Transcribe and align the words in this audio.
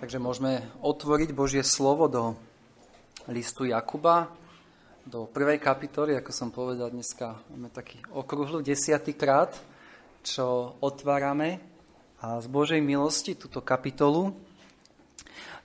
Takže 0.00 0.16
môžeme 0.16 0.64
otvoriť 0.80 1.28
Božie 1.36 1.60
slovo 1.60 2.08
do 2.08 2.32
listu 3.28 3.68
Jakuba, 3.68 4.32
do 5.04 5.28
prvej 5.28 5.60
kapitoly, 5.60 6.16
ako 6.16 6.32
som 6.32 6.48
povedal 6.48 6.88
dneska, 6.88 7.36
máme 7.52 7.68
taký 7.68 8.00
okrúhlu 8.08 8.64
desiatýkrát, 8.64 9.52
čo 10.24 10.72
otvárame 10.80 11.60
a 12.16 12.40
z 12.40 12.48
Božej 12.48 12.80
milosti 12.80 13.36
túto 13.36 13.60
kapitolu. 13.60 14.32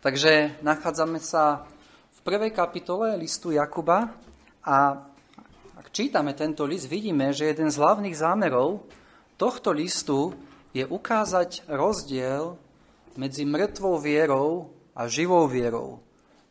Takže 0.03 0.59
nachádzame 0.59 1.23
sa 1.23 1.63
v 2.11 2.19
prvej 2.27 2.51
kapitole 2.51 3.15
listu 3.15 3.55
Jakuba 3.55 4.19
a 4.67 4.99
ak 5.79 5.87
čítame 5.95 6.35
tento 6.35 6.67
list, 6.67 6.91
vidíme, 6.91 7.31
že 7.31 7.55
jeden 7.55 7.71
z 7.71 7.79
hlavných 7.79 8.19
zámerov 8.19 8.83
tohto 9.39 9.71
listu 9.71 10.35
je 10.75 10.83
ukázať 10.83 11.71
rozdiel 11.71 12.59
medzi 13.15 13.47
mŕtvou 13.47 13.99
vierou 13.99 14.75
a 14.95 15.07
živou 15.07 15.47
vierou, 15.47 15.99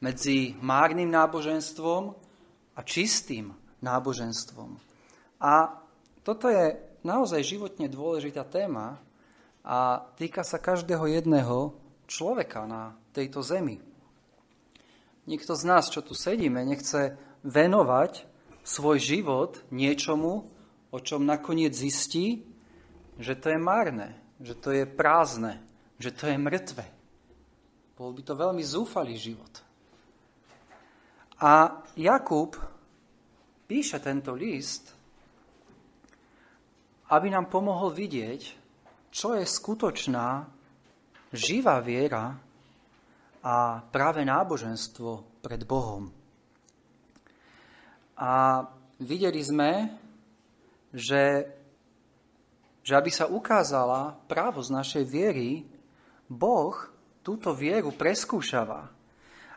medzi 0.00 0.52
márnym 0.60 1.08
náboženstvom 1.08 2.12
a 2.76 2.80
čistým 2.84 3.56
náboženstvom. 3.80 4.76
A 5.40 5.80
toto 6.24 6.48
je 6.48 6.76
naozaj 7.04 7.44
životne 7.44 7.88
dôležitá 7.88 8.44
téma 8.48 9.00
a 9.64 10.08
týka 10.16 10.44
sa 10.44 10.60
každého 10.60 11.08
jedného 11.08 11.76
človeka 12.04 12.68
na 12.68 12.96
tejto 13.16 13.40
zemi. 13.40 13.80
Nikto 15.24 15.56
z 15.56 15.64
nás, 15.64 15.88
čo 15.88 16.04
tu 16.04 16.12
sedíme, 16.12 16.60
nechce 16.68 17.16
venovať 17.44 18.28
svoj 18.60 19.00
život 19.00 19.64
niečomu, 19.72 20.52
o 20.92 20.98
čom 21.00 21.24
nakoniec 21.24 21.72
zistí, 21.72 22.44
že 23.16 23.32
to 23.36 23.56
je 23.56 23.60
márne, 23.60 24.16
že 24.36 24.52
to 24.52 24.68
je 24.72 24.84
prázdne, 24.84 25.63
že 25.98 26.10
to 26.14 26.26
je 26.30 26.36
mŕtve. 26.36 26.84
Bol 27.94 28.10
by 28.10 28.22
to 28.26 28.34
veľmi 28.34 28.62
zúfalý 28.62 29.14
život. 29.14 29.62
A 31.38 31.82
Jakub 31.94 32.58
píše 33.66 33.98
tento 34.02 34.34
list, 34.34 34.94
aby 37.10 37.30
nám 37.30 37.46
pomohol 37.46 37.94
vidieť, 37.94 38.42
čo 39.14 39.38
je 39.38 39.46
skutočná 39.46 40.42
živá 41.30 41.78
viera 41.78 42.34
a 43.44 43.82
práve 43.92 44.24
náboženstvo 44.24 45.42
pred 45.44 45.62
Bohom. 45.68 46.08
A 48.14 48.64
videli 49.02 49.42
sme, 49.42 49.90
že, 50.94 51.50
že 52.80 52.92
aby 52.94 53.10
sa 53.10 53.26
ukázala 53.26 54.14
právo 54.30 54.62
z 54.62 54.70
našej 54.70 55.04
viery, 55.04 55.66
Boh 56.28 56.76
túto 57.24 57.52
vieru 57.56 57.92
preskúšava. 57.92 58.88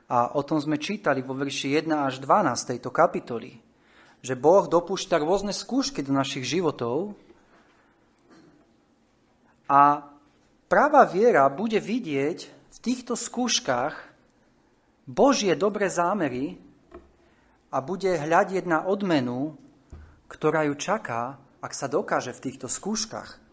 A 0.08 0.18
o 0.40 0.42
tom 0.44 0.60
sme 0.64 0.80
čítali 0.80 1.20
vo 1.20 1.36
verši 1.36 1.76
1 1.84 1.92
až 1.92 2.24
12 2.24 2.72
tejto 2.76 2.90
kapitoly. 2.96 3.60
Že 4.24 4.34
Boh 4.40 4.64
dopúšťa 4.72 5.20
rôzne 5.20 5.52
skúšky 5.52 6.00
do 6.00 6.16
našich 6.16 6.48
životov 6.48 7.16
a 9.68 10.08
práva 10.72 11.04
viera 11.04 11.44
bude 11.52 11.78
vidieť 11.84 12.40
v 12.48 12.78
týchto 12.80 13.20
skúškach 13.20 14.00
Božie 15.04 15.56
dobré 15.60 15.92
zámery 15.92 16.56
a 17.68 17.84
bude 17.84 18.16
hľadieť 18.16 18.64
na 18.64 18.88
odmenu, 18.88 19.60
ktorá 20.32 20.64
ju 20.72 20.76
čaká, 20.80 21.36
ak 21.60 21.76
sa 21.76 21.92
dokáže 21.92 22.32
v 22.32 22.44
týchto 22.48 22.72
skúškach 22.72 23.47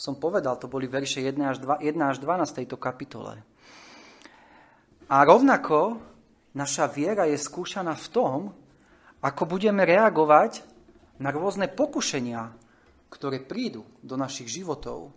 som 0.00 0.16
povedal, 0.16 0.56
to 0.56 0.64
boli 0.64 0.88
verše 0.88 1.20
1 1.20 1.36
až, 1.44 1.60
2, 1.60 1.84
1 1.84 1.92
až 2.00 2.16
12 2.24 2.56
tejto 2.56 2.80
kapitole. 2.80 3.44
A 5.12 5.16
rovnako 5.28 6.00
naša 6.56 6.88
viera 6.88 7.28
je 7.28 7.36
skúšaná 7.36 7.92
v 7.92 8.08
tom, 8.08 8.38
ako 9.20 9.44
budeme 9.44 9.84
reagovať 9.84 10.64
na 11.20 11.28
rôzne 11.28 11.68
pokušenia, 11.68 12.48
ktoré 13.12 13.44
prídu 13.44 13.84
do 14.00 14.16
našich 14.16 14.48
životov. 14.48 15.12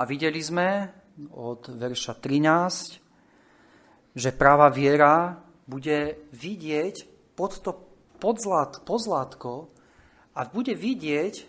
A 0.00 0.08
videli 0.08 0.40
sme 0.40 0.88
od 1.36 1.68
verša 1.68 2.16
13, 2.16 4.16
že 4.16 4.30
práva 4.32 4.72
viera 4.72 5.36
bude 5.68 6.32
vidieť 6.32 7.04
pod 7.36 7.60
to 7.60 7.76
podzlát, 8.16 8.80
pozlátko 8.88 9.68
a 10.32 10.48
bude 10.48 10.72
vidieť 10.72 11.44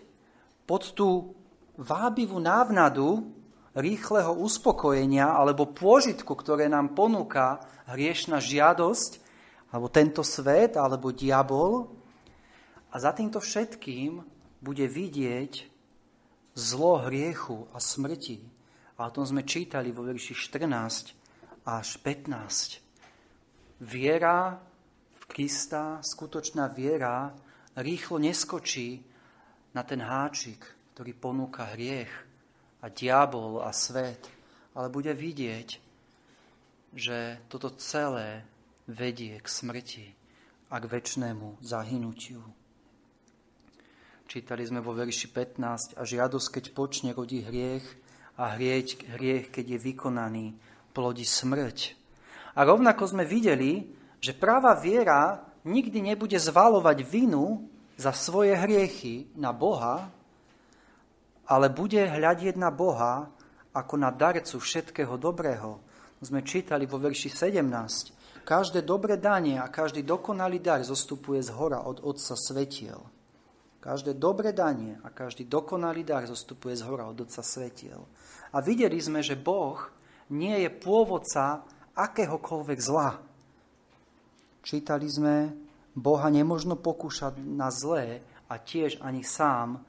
pod 0.67 0.91
tú 0.91 1.39
vábivú 1.75 2.39
návnadu 2.39 3.35
rýchleho 3.75 4.31
uspokojenia 4.39 5.35
alebo 5.35 5.75
pôžitku, 5.75 6.31
ktoré 6.31 6.71
nám 6.71 6.95
ponúka 6.95 7.59
hriešna 7.91 8.39
žiadosť, 8.39 9.19
alebo 9.75 9.91
tento 9.91 10.23
svet, 10.23 10.79
alebo 10.79 11.11
diabol. 11.11 11.91
A 12.91 12.95
za 12.95 13.11
týmto 13.11 13.43
všetkým 13.43 14.23
bude 14.63 14.87
vidieť 14.87 15.67
zlo 16.55 17.03
hriechu 17.03 17.67
a 17.75 17.83
smrti. 17.83 18.39
A 18.95 19.11
o 19.11 19.11
tom 19.11 19.27
sme 19.27 19.43
čítali 19.43 19.91
vo 19.91 20.07
verši 20.07 20.31
14 20.31 21.67
až 21.67 21.87
15. 21.99 22.79
Viera 23.83 24.55
v 25.19 25.23
Krista, 25.27 25.99
skutočná 25.99 26.71
viera, 26.71 27.35
rýchlo 27.75 28.23
neskočí 28.23 29.03
na 29.75 29.83
ten 29.83 29.99
háčik, 29.99 30.63
ktorý 30.95 31.11
ponúka 31.11 31.67
hriech 31.75 32.07
a 32.79 32.87
diabol 32.87 33.59
a 33.59 33.75
svet, 33.75 34.31
ale 34.71 34.87
bude 34.87 35.11
vidieť, 35.11 35.83
že 36.95 37.43
toto 37.51 37.67
celé 37.75 38.47
vedie 38.87 39.35
k 39.43 39.47
smrti 39.51 40.07
a 40.71 40.79
k 40.79 40.87
väčšnému 40.87 41.59
zahynutiu. 41.59 42.39
Čítali 44.31 44.63
sme 44.63 44.79
vo 44.79 44.95
verši 44.95 45.27
15 45.35 45.99
a 45.99 46.01
žiadosť, 46.07 46.47
keď 46.47 46.65
počne, 46.71 47.11
rodí 47.11 47.43
hriech 47.43 47.83
a 48.39 48.55
hriech, 48.55 49.03
hriech, 49.19 49.51
keď 49.51 49.75
je 49.75 49.79
vykonaný, 49.91 50.45
plodí 50.95 51.27
smrť. 51.27 51.91
A 52.55 52.63
rovnako 52.63 53.03
sme 53.03 53.27
videli, 53.27 53.83
že 54.23 54.31
práva 54.31 54.71
viera 54.79 55.43
nikdy 55.67 55.99
nebude 55.99 56.39
zvalovať 56.39 57.03
vinu 57.03 57.67
za 57.99 58.15
svoje 58.15 58.55
hriechy 58.55 59.27
na 59.35 59.51
Boha, 59.51 60.07
ale 61.45 61.69
bude 61.69 62.01
hľadieť 62.01 62.55
na 62.57 62.73
Boha 62.73 63.29
ako 63.75 63.95
na 63.99 64.09
darcu 64.09 64.57
všetkého 64.57 65.19
dobrého. 65.19 65.83
Sme 66.23 66.41
čítali 66.41 66.89
vo 66.89 66.97
verši 66.97 67.29
17. 67.29 68.45
Každé 68.45 68.85
dobré 68.85 69.17
danie 69.17 69.57
a 69.57 69.67
každý 69.69 70.05
dokonalý 70.05 70.61
dar 70.61 70.81
zostupuje 70.85 71.41
z 71.41 71.49
hora 71.53 71.81
od 71.81 72.01
Otca 72.05 72.37
svetiel. 72.37 73.01
Každé 73.81 74.17
dobré 74.17 74.49
danie 74.49 74.97
a 75.05 75.13
každý 75.13 75.45
dokonalý 75.45 76.01
dar 76.01 76.25
zostupuje 76.25 76.73
z 76.73 76.85
hora 76.85 77.05
od 77.05 77.21
Otca 77.21 77.45
svetiel. 77.45 78.01
A 78.53 78.57
videli 78.61 78.97
sme, 78.97 79.21
že 79.21 79.37
Boh 79.37 79.77
nie 80.33 80.57
je 80.65 80.69
pôvodca 80.73 81.61
akéhokoľvek 81.93 82.79
zla. 82.81 83.21
Čítali 84.65 85.05
sme, 85.05 85.53
Boha 85.93 86.27
nemožno 86.33 86.75
pokúšať 86.75 87.37
na 87.39 87.69
zlé 87.69 88.25
a 88.49 88.57
tiež 88.57 88.99
ani 89.05 89.21
sám 89.21 89.85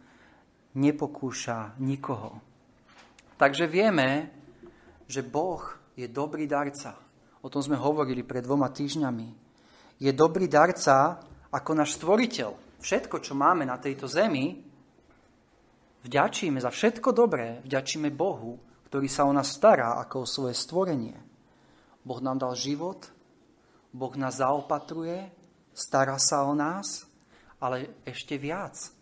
nepokúša 0.77 1.81
nikoho. 1.81 2.37
Takže 3.41 3.65
vieme, 3.65 4.31
že 5.09 5.25
Boh 5.25 5.65
je 5.97 6.05
dobrý 6.09 6.45
darca. 6.45 7.01
O 7.41 7.49
tom 7.49 7.65
sme 7.65 7.81
hovorili 7.81 8.21
pred 8.25 8.45
dvoma 8.45 8.69
týždňami. 8.69 9.29
Je 9.97 10.13
dobrý 10.13 10.49
darca 10.49 11.21
ako 11.49 11.71
náš 11.73 11.97
stvoriteľ. 11.97 12.81
Všetko, 12.81 13.17
čo 13.25 13.33
máme 13.33 13.65
na 13.65 13.81
tejto 13.81 14.05
zemi, 14.05 14.61
vďačíme 16.05 16.61
za 16.61 16.69
všetko 16.69 17.09
dobré, 17.17 17.65
vďačíme 17.65 18.13
Bohu, 18.13 18.61
ktorý 18.93 19.09
sa 19.09 19.25
o 19.25 19.33
nás 19.33 19.57
stará 19.57 19.97
ako 20.05 20.23
o 20.23 20.29
svoje 20.29 20.55
stvorenie. 20.57 21.17
Boh 22.05 22.21
nám 22.21 22.37
dal 22.37 22.53
život, 22.53 23.09
Boh 23.97 24.13
nás 24.21 24.39
zaopatruje, 24.39 25.33
stará 25.73 26.21
sa 26.21 26.45
o 26.45 26.53
nás, 26.53 27.09
ale 27.57 28.05
ešte 28.05 28.37
viac– 28.37 28.77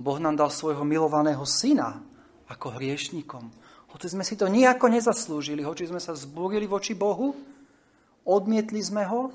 Boh 0.00 0.16
nám 0.16 0.40
dal 0.40 0.48
svojho 0.48 0.80
milovaného 0.80 1.44
syna 1.44 2.00
ako 2.48 2.80
hriešnikom. 2.80 3.52
Hoci 3.92 4.08
sme 4.08 4.24
si 4.24 4.32
to 4.32 4.48
nejako 4.48 4.88
nezaslúžili, 4.88 5.60
hoci 5.60 5.84
sme 5.84 6.00
sa 6.00 6.16
zbúrili 6.16 6.64
voči 6.64 6.96
Bohu, 6.96 7.36
odmietli 8.24 8.80
sme 8.80 9.04
ho, 9.04 9.28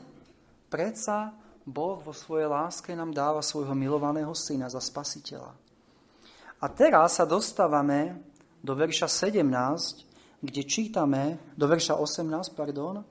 predsa 0.74 1.38
Boh 1.62 2.02
vo 2.02 2.10
svojej 2.10 2.50
láske 2.50 2.98
nám 2.98 3.14
dáva 3.14 3.46
svojho 3.46 3.78
milovaného 3.78 4.34
syna 4.34 4.66
za 4.66 4.82
spasiteľa. 4.82 5.54
A 6.58 6.66
teraz 6.74 7.22
sa 7.22 7.30
dostávame 7.30 8.18
do 8.66 8.74
verša 8.74 9.06
17, 9.06 10.42
kde 10.42 10.62
čítame, 10.66 11.38
do 11.54 11.70
verša 11.70 11.94
18, 11.94 12.58
pardon, 12.58 13.06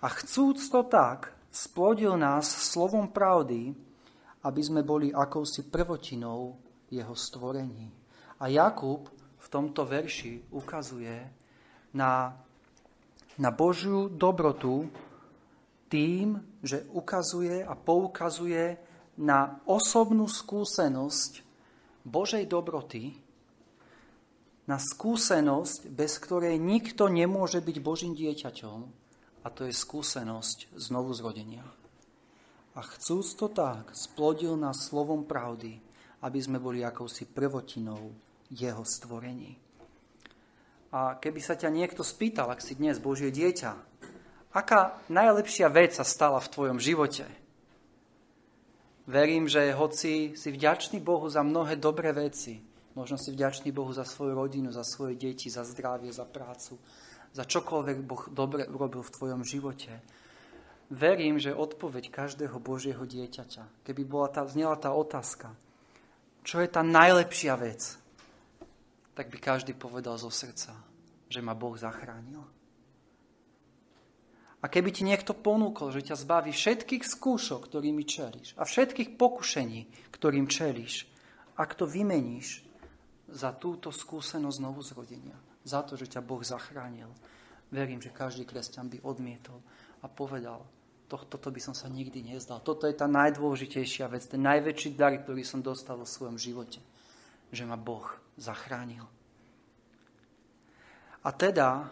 a 0.00 0.06
chcúc 0.16 0.64
to 0.72 0.80
tak, 0.88 1.28
splodil 1.52 2.16
nás 2.16 2.48
slovom 2.48 3.12
pravdy, 3.12 3.76
aby 4.48 4.60
sme 4.64 4.80
boli 4.80 5.12
akousi 5.12 5.68
prvotinou 5.68 6.65
jeho 6.90 7.14
stvorení. 7.14 7.90
A 8.40 8.48
Jakub 8.48 9.08
v 9.38 9.46
tomto 9.48 9.86
verši 9.86 10.52
ukazuje 10.52 11.16
na 11.94 12.36
na 13.36 13.52
Božiu 13.52 14.08
dobrotu 14.08 14.88
tým, 15.92 16.40
že 16.64 16.88
ukazuje 16.92 17.62
a 17.62 17.76
poukazuje 17.76 18.80
na 19.20 19.60
osobnú 19.68 20.26
skúsenosť 20.28 21.44
Božej 22.04 22.44
dobroty, 22.48 23.16
na 24.66 24.82
skúsenosť, 24.82 25.86
bez 25.94 26.18
ktorej 26.18 26.58
nikto 26.58 27.06
nemôže 27.06 27.62
byť 27.62 27.76
Božím 27.78 28.12
dieťaťom, 28.18 28.78
a 29.46 29.48
to 29.54 29.62
je 29.62 29.74
skúsenosť 29.74 30.74
znovu 30.74 31.14
zrodenia. 31.14 31.62
A 32.74 32.82
chcúc 32.82 33.38
to 33.38 33.46
tak, 33.46 33.94
splodil 33.94 34.58
nás 34.58 34.90
slovom 34.90 35.22
pravdy, 35.22 35.78
aby 36.26 36.38
sme 36.42 36.58
boli 36.58 36.82
akousi 36.82 37.30
prvotinou 37.30 38.10
jeho 38.50 38.82
stvorení. 38.82 39.54
A 40.90 41.14
keby 41.22 41.38
sa 41.38 41.54
ťa 41.54 41.70
niekto 41.70 42.02
spýtal, 42.02 42.50
ak 42.50 42.58
si 42.58 42.74
dnes 42.74 42.98
Božie 42.98 43.30
dieťa, 43.30 43.70
aká 44.50 44.98
najlepšia 45.06 45.70
vec 45.70 45.94
sa 45.94 46.02
stala 46.02 46.42
v 46.42 46.50
tvojom 46.50 46.78
živote? 46.82 47.30
Verím, 49.06 49.46
že 49.46 49.70
hoci 49.70 50.34
si 50.34 50.48
vďačný 50.50 50.98
Bohu 50.98 51.30
za 51.30 51.46
mnohé 51.46 51.78
dobré 51.78 52.10
veci, 52.10 52.58
možno 52.98 53.14
si 53.14 53.30
vďačný 53.30 53.70
Bohu 53.70 53.94
za 53.94 54.02
svoju 54.02 54.34
rodinu, 54.34 54.74
za 54.74 54.82
svoje 54.82 55.14
deti, 55.14 55.46
za 55.46 55.62
zdravie, 55.62 56.10
za 56.10 56.26
prácu, 56.26 56.74
za 57.30 57.46
čokoľvek 57.46 58.02
Boh 58.02 58.26
dobre 58.34 58.66
urobil 58.66 59.06
v 59.06 59.14
tvojom 59.14 59.46
živote, 59.46 60.02
verím, 60.90 61.38
že 61.38 61.54
odpoveď 61.54 62.10
každého 62.10 62.58
Božieho 62.58 63.06
dieťaťa, 63.06 63.86
keby 63.86 64.02
bola 64.02 64.26
tá, 64.32 64.42
znela 64.48 64.74
tá 64.74 64.90
otázka, 64.90 65.54
čo 66.46 66.62
je 66.62 66.70
tá 66.70 66.86
najlepšia 66.86 67.58
vec, 67.58 67.98
tak 69.18 69.34
by 69.34 69.38
každý 69.42 69.74
povedal 69.74 70.14
zo 70.14 70.30
srdca, 70.30 70.78
že 71.26 71.42
ma 71.42 71.58
Boh 71.58 71.74
zachránil. 71.74 72.38
A 74.62 74.70
keby 74.70 74.94
ti 74.94 75.02
niekto 75.02 75.34
ponúkol, 75.34 75.90
že 75.90 76.06
ťa 76.06 76.16
zbaví 76.22 76.54
všetkých 76.54 77.02
skúšok, 77.02 77.66
ktorými 77.66 78.06
čelíš 78.06 78.54
a 78.54 78.62
všetkých 78.62 79.18
pokušení, 79.18 80.14
ktorým 80.14 80.46
čelíš, 80.46 81.10
ak 81.58 81.74
to 81.74 81.82
vymeníš 81.82 82.62
za 83.26 83.50
túto 83.58 83.90
skúsenosť 83.90 84.58
znovu 84.62 84.86
zrodenia, 84.86 85.34
za 85.66 85.82
to, 85.82 85.98
že 85.98 86.14
ťa 86.14 86.22
Boh 86.22 86.46
zachránil, 86.46 87.10
verím, 87.74 87.98
že 87.98 88.14
každý 88.14 88.46
kresťan 88.46 88.86
by 88.86 89.02
odmietol 89.02 89.58
a 90.02 90.06
povedal, 90.06 90.62
tohto 91.06 91.48
by 91.50 91.60
som 91.62 91.74
sa 91.74 91.86
nikdy 91.86 92.22
nezdal. 92.22 92.58
Toto 92.62 92.90
je 92.90 92.94
tá 92.94 93.06
najdôležitejšia 93.06 94.10
vec, 94.10 94.26
ten 94.26 94.42
najväčší 94.42 94.98
dar, 94.98 95.14
ktorý 95.14 95.46
som 95.46 95.62
dostal 95.62 95.94
vo 95.94 96.06
svojom 96.06 96.34
živote, 96.34 96.82
že 97.54 97.62
ma 97.62 97.78
Boh 97.78 98.06
zachránil. 98.34 99.06
A 101.26 101.28
teda 101.34 101.90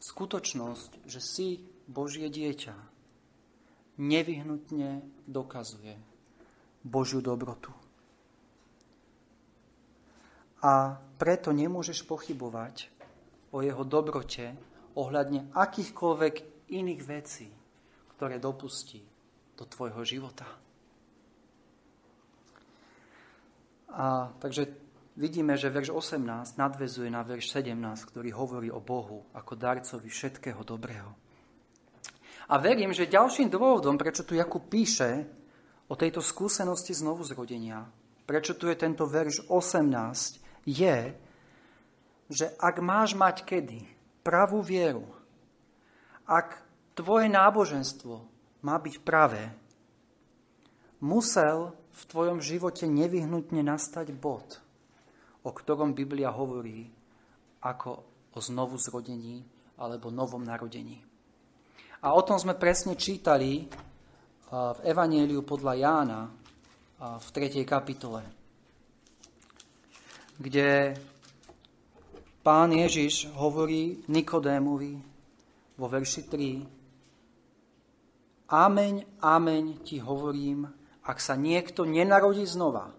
skutočnosť, 0.00 1.08
že 1.08 1.20
si 1.20 1.46
Božie 1.88 2.28
dieťa, 2.28 2.76
nevyhnutne 4.00 5.04
dokazuje 5.24 5.96
Božiu 6.84 7.24
dobrotu. 7.24 7.72
A 10.64 10.96
preto 11.20 11.52
nemôžeš 11.52 12.08
pochybovať 12.08 12.88
o 13.52 13.60
jeho 13.60 13.84
dobrote 13.84 14.56
ohľadne 14.96 15.52
akýchkoľvek 15.52 16.53
iných 16.70 17.02
vecí, 17.04 17.48
ktoré 18.16 18.38
dopustí 18.38 19.02
do 19.54 19.64
tvojho 19.66 20.02
života. 20.06 20.46
A 23.94 24.34
takže 24.42 24.66
vidíme, 25.14 25.54
že 25.54 25.70
verš 25.70 25.94
18 25.94 26.58
nadvezuje 26.58 27.06
na 27.10 27.22
verš 27.22 27.54
17, 27.54 27.78
ktorý 28.10 28.34
hovorí 28.34 28.68
o 28.74 28.82
Bohu 28.82 29.22
ako 29.30 29.54
darcovi 29.54 30.10
všetkého 30.10 30.66
dobrého. 30.66 31.14
A 32.50 32.60
verím, 32.60 32.92
že 32.92 33.08
ďalším 33.08 33.48
dôvodom, 33.48 33.96
prečo 33.96 34.26
tu 34.26 34.36
Jakub 34.36 34.66
píše 34.68 35.24
o 35.88 35.94
tejto 35.96 36.20
skúsenosti 36.20 36.92
znovu 36.92 37.24
zrodenia, 37.24 37.88
prečo 38.28 38.52
tu 38.52 38.68
je 38.68 38.76
tento 38.76 39.08
verš 39.08 39.48
18, 39.48 40.68
je, 40.68 40.98
že 42.28 42.46
ak 42.56 42.80
máš 42.84 43.16
mať 43.16 43.44
kedy 43.44 43.80
pravú 44.24 44.60
vieru, 44.60 45.08
ak 46.24 46.60
tvoje 46.96 47.28
náboženstvo 47.28 48.14
má 48.64 48.76
byť 48.80 48.94
pravé, 49.04 49.52
musel 51.00 51.76
v 51.94 52.02
tvojom 52.10 52.42
živote 52.42 52.88
nevyhnutne 52.88 53.60
nastať 53.62 54.12
bod– 54.12 54.58
o 55.44 55.50
ktorom 55.52 55.92
Biblia 55.92 56.32
hovorí 56.32 56.88
ako 57.60 57.90
o 58.34 58.38
znovu 58.40 58.80
zrodení 58.80 59.44
alebo 59.76 60.08
novom 60.08 60.40
narodení. 60.40 61.04
A 62.04 62.12
o 62.12 62.24
tom 62.24 62.40
sme 62.40 62.56
presne 62.56 62.96
čítali 62.96 63.64
v 64.52 64.78
Evanieliu 64.84 65.44
podľa 65.44 65.72
Jána 65.76 66.20
v 67.00 67.26
3. 67.32 67.64
kapitole, 67.64 68.24
kde 70.40 70.96
pán 72.44 72.72
Ježiš 72.72 73.28
hovorí 73.36 74.04
Nikodémovi 74.08 75.13
vo 75.78 75.86
verši 75.90 76.22
3 76.30 76.84
Ameň, 78.54 79.24
ameň 79.24 79.64
ti 79.82 79.98
hovorím, 79.98 80.68
ak 81.04 81.18
sa 81.18 81.34
niekto 81.34 81.88
nenarodí 81.88 82.44
znova, 82.44 82.92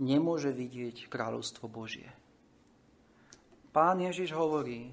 nemôže 0.00 0.50
vidieť 0.50 1.06
kráľovstvo 1.12 1.68
Božie. 1.68 2.08
Pán 3.72 4.00
Ježiš 4.00 4.32
hovorí, 4.32 4.92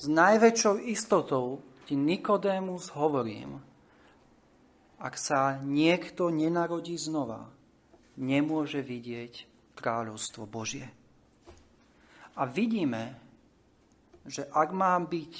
s 0.00 0.08
najväčšou 0.08 0.88
istotou 0.88 1.60
ti 1.84 1.92
Nikodémus 1.98 2.94
hovorím, 2.96 3.60
ak 4.96 5.14
sa 5.20 5.60
niekto 5.60 6.32
nenarodí 6.32 6.96
znova, 6.96 7.50
nemôže 8.16 8.80
vidieť 8.80 9.44
kráľovstvo 9.76 10.48
Božie. 10.48 10.88
A 12.40 12.48
vidíme, 12.48 13.29
že 14.26 14.48
ak 14.50 14.68
mám 14.72 15.08
byť 15.08 15.34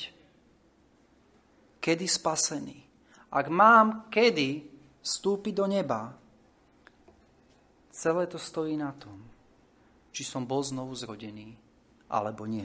kedy 1.80 2.06
spasený, 2.06 2.78
ak 3.30 3.46
mám 3.48 4.08
kedy 4.12 4.64
vstúpiť 5.00 5.54
do 5.56 5.66
neba, 5.68 6.20
Celé 7.90 8.26
to 8.26 8.38
stojí 8.38 8.78
na 8.78 8.94
tom, 8.94 9.18
či 10.14 10.22
som 10.22 10.46
bol 10.46 10.62
znovu 10.62 10.94
zrodený, 10.94 11.58
alebo 12.08 12.46
nie. 12.46 12.64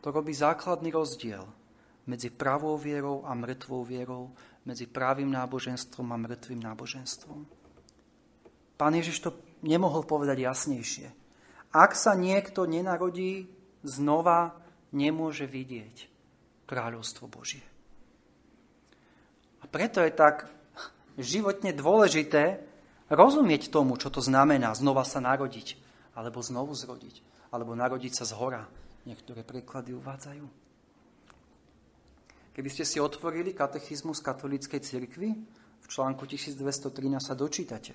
To 0.00 0.08
robí 0.10 0.32
základný 0.32 0.90
rozdiel 0.90 1.44
medzi 2.08 2.34
pravou 2.34 2.76
vierou 2.76 3.24
a 3.24 3.32
mŕtvou 3.36 3.86
vierou, 3.86 4.34
medzi 4.64 4.88
pravým 4.88 5.30
náboženstvom 5.30 6.08
a 6.12 6.16
mŕtvým 6.18 6.60
náboženstvom. 6.66 7.40
Pán 8.74 8.92
Ježiš 8.96 9.22
to 9.22 9.30
nemohol 9.62 10.02
povedať 10.02 10.44
jasnejšie. 10.44 11.08
Ak 11.70 11.94
sa 11.94 12.16
niekto 12.16 12.66
nenarodí, 12.66 13.53
znova 13.84 14.56
nemôže 14.90 15.44
vidieť 15.44 16.08
kráľovstvo 16.64 17.28
Božie. 17.28 17.62
A 19.60 19.68
preto 19.68 20.00
je 20.00 20.12
tak 20.12 20.48
životne 21.20 21.70
dôležité, 21.76 22.60
rozumieť 23.12 23.68
tomu, 23.68 24.00
čo 24.00 24.08
to 24.08 24.24
znamená 24.24 24.72
znova 24.74 25.04
sa 25.04 25.20
narodiť, 25.20 25.76
alebo 26.16 26.40
znovu 26.40 26.72
zrodiť, 26.72 27.20
alebo 27.52 27.76
narodiť 27.76 28.12
sa 28.12 28.24
z 28.24 28.32
hora. 28.34 28.64
Niektoré 29.04 29.44
preklady 29.44 29.92
uvádzajú. 29.92 30.46
Keby 32.54 32.70
ste 32.70 32.86
si 32.86 33.02
otvorili 33.02 33.52
katechizmus 33.52 34.22
katolíckej 34.22 34.80
cirkvi, 34.80 35.30
v 35.84 35.86
článku 35.90 36.24
1213 36.24 37.20
sa 37.20 37.36
dočítate. 37.36 37.92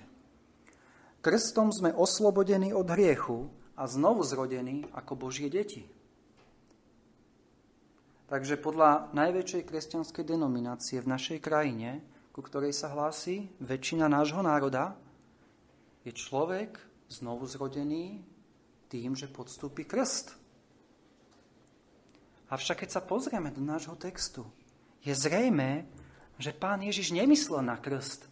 Krstom 1.20 1.74
sme 1.74 1.90
oslobodení 1.90 2.70
od 2.70 2.86
hriechu 2.86 3.50
a 3.80 3.88
znovu 3.88 4.20
zrodení 4.20 4.84
ako 4.92 5.16
Božie 5.16 5.48
deti. 5.48 5.88
Takže 8.28 8.60
podľa 8.60 9.08
najväčšej 9.16 9.62
kresťanskej 9.64 10.24
denominácie 10.28 11.00
v 11.00 11.08
našej 11.08 11.38
krajine 11.40 12.04
ku 12.30 12.40
ktorej 12.46 12.72
sa 12.72 12.94
hlási 12.94 13.50
väčšina 13.58 14.06
nášho 14.06 14.40
národa, 14.40 14.94
je 16.06 16.14
človek 16.14 16.78
znovu 17.10 17.44
zrodený 17.44 18.22
tým, 18.88 19.18
že 19.18 19.28
podstúpi 19.28 19.84
krst. 19.84 20.38
Avšak 22.50 22.82
keď 22.86 22.90
sa 22.90 23.02
pozrieme 23.04 23.52
do 23.52 23.62
nášho 23.62 23.94
textu, 23.98 24.46
je 25.04 25.12
zrejme, 25.14 25.86
že 26.40 26.56
pán 26.56 26.82
Ježiš 26.82 27.14
nemyslel 27.14 27.62
na 27.62 27.76
krst. 27.76 28.26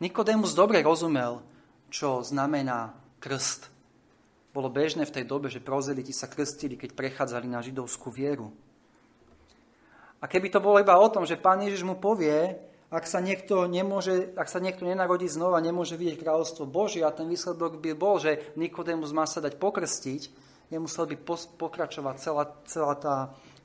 Nikodémus 0.00 0.54
dobre 0.54 0.80
rozumel, 0.80 1.42
čo 1.90 2.22
znamená 2.22 2.96
krst. 3.20 3.77
Bolo 4.58 4.74
bežné 4.74 5.06
v 5.06 5.14
tej 5.14 5.22
dobe, 5.22 5.46
že 5.46 5.62
prozeliti 5.62 6.10
sa 6.10 6.26
krstili, 6.26 6.74
keď 6.74 6.98
prechádzali 6.98 7.46
na 7.46 7.62
židovskú 7.62 8.10
vieru. 8.10 8.50
A 10.18 10.26
keby 10.26 10.50
to 10.50 10.58
bolo 10.58 10.82
iba 10.82 10.98
o 10.98 11.06
tom, 11.06 11.22
že 11.22 11.38
pán 11.38 11.62
Ježiš 11.62 11.86
mu 11.86 11.94
povie, 11.94 12.58
ak 12.90 13.06
sa 13.06 13.22
niekto, 13.22 13.70
nemôže, 13.70 14.34
ak 14.34 14.50
sa 14.50 14.58
niekto 14.58 14.82
nenarodí 14.82 15.30
znova, 15.30 15.62
nemôže 15.62 15.94
vidieť 15.94 16.18
kráľovstvo 16.18 16.66
Božie 16.66 17.06
a 17.06 17.14
ten 17.14 17.30
výsledok 17.30 17.78
by 17.78 17.94
bol, 17.94 18.18
že 18.18 18.50
Nikodémus 18.58 19.14
má 19.14 19.30
sa 19.30 19.38
dať 19.38 19.62
pokrstiť, 19.62 20.22
nemusel 20.74 21.06
by 21.06 21.22
pokračovať 21.54 22.18
celá, 22.18 22.44
celá 22.66 22.94
tá, 22.98 23.16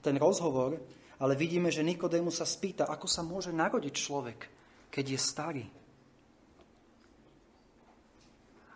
ten 0.05 0.13
rozhovor, 0.21 0.77
ale 1.17 1.33
vidíme, 1.33 1.73
že 1.73 1.81
Nikodému 1.81 2.29
sa 2.29 2.45
spýta, 2.45 2.85
ako 2.85 3.09
sa 3.09 3.25
môže 3.25 3.49
narodiť 3.49 3.93
človek, 3.97 4.39
keď 4.93 5.05
je 5.09 5.17
starý. 5.17 5.65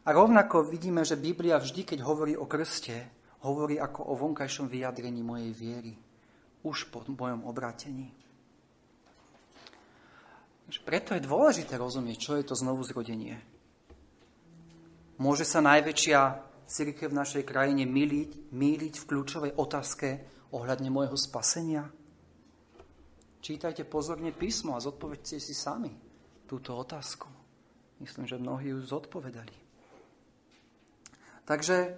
A 0.08 0.16
rovnako 0.16 0.64
vidíme, 0.64 1.04
že 1.04 1.20
Biblia 1.20 1.60
vždy, 1.60 1.84
keď 1.84 2.00
hovorí 2.08 2.40
o 2.40 2.48
krste, 2.48 3.12
hovorí 3.44 3.76
ako 3.76 4.08
o 4.08 4.14
vonkajšom 4.16 4.72
vyjadrení 4.72 5.20
mojej 5.20 5.52
viery. 5.52 5.94
Už 6.64 6.88
po 6.88 7.04
mojom 7.04 7.44
obratení. 7.44 8.08
Preto 10.88 11.12
je 11.12 11.28
dôležité 11.28 11.76
rozumieť, 11.76 12.18
čo 12.24 12.32
je 12.40 12.48
to 12.48 12.56
znovu 12.56 12.88
zrodenie. 12.88 13.36
Môže 15.20 15.44
sa 15.44 15.60
najväčšia 15.60 16.20
církev 16.68 17.12
v 17.12 17.20
našej 17.20 17.44
krajine 17.44 17.84
míliť, 17.84 18.52
míliť 18.52 18.94
v 19.04 19.08
kľúčovej 19.12 19.52
otázke 19.60 20.24
ohľadne 20.56 20.88
môjho 20.88 21.20
spasenia? 21.20 21.84
Čítajte 23.44 23.84
pozorne 23.84 24.32
písmo 24.32 24.76
a 24.76 24.84
zodpovedzte 24.84 25.40
si 25.40 25.52
sami 25.52 25.92
túto 26.48 26.76
otázku. 26.80 27.28
Myslím, 28.00 28.24
že 28.24 28.40
mnohí 28.40 28.72
ju 28.72 28.80
zodpovedali. 28.84 29.67
Takže 31.48 31.96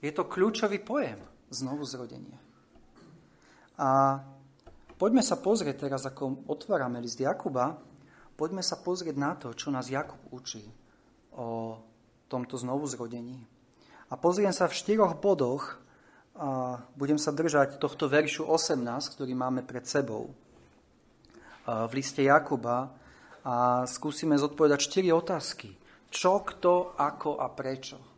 je 0.00 0.10
to 0.16 0.24
kľúčový 0.24 0.80
pojem 0.80 1.20
znovu 1.52 1.84
zrodenie. 1.84 2.40
A 3.76 4.16
poďme 4.96 5.20
sa 5.20 5.36
pozrieť 5.36 5.84
teraz, 5.84 6.08
ako 6.08 6.48
otvárame 6.48 7.04
list 7.04 7.20
Jakuba, 7.20 7.76
poďme 8.40 8.64
sa 8.64 8.80
pozrieť 8.80 9.16
na 9.20 9.36
to, 9.36 9.52
čo 9.52 9.68
nás 9.68 9.92
Jakub 9.92 10.24
učí 10.32 10.64
o 11.36 11.76
tomto 12.32 12.56
znovu 12.56 12.88
zrodení. 12.88 13.44
A 14.08 14.16
pozriem 14.16 14.56
sa 14.56 14.66
v 14.66 14.76
štyroch 14.76 15.20
bodoch 15.20 15.76
a 16.40 16.80
budem 16.96 17.20
sa 17.20 17.36
držať 17.36 17.76
tohto 17.76 18.08
veršu 18.08 18.48
18, 18.48 18.80
ktorý 19.12 19.36
máme 19.36 19.60
pred 19.68 19.84
sebou 19.84 20.32
v 21.68 21.92
liste 21.92 22.24
Jakuba 22.24 22.88
a 23.44 23.84
skúsime 23.84 24.40
zodpovedať 24.40 24.80
štyri 24.80 25.12
otázky. 25.12 25.76
Čo, 26.10 26.42
kto, 26.42 26.96
ako 26.98 27.38
a 27.38 27.46
prečo. 27.52 28.09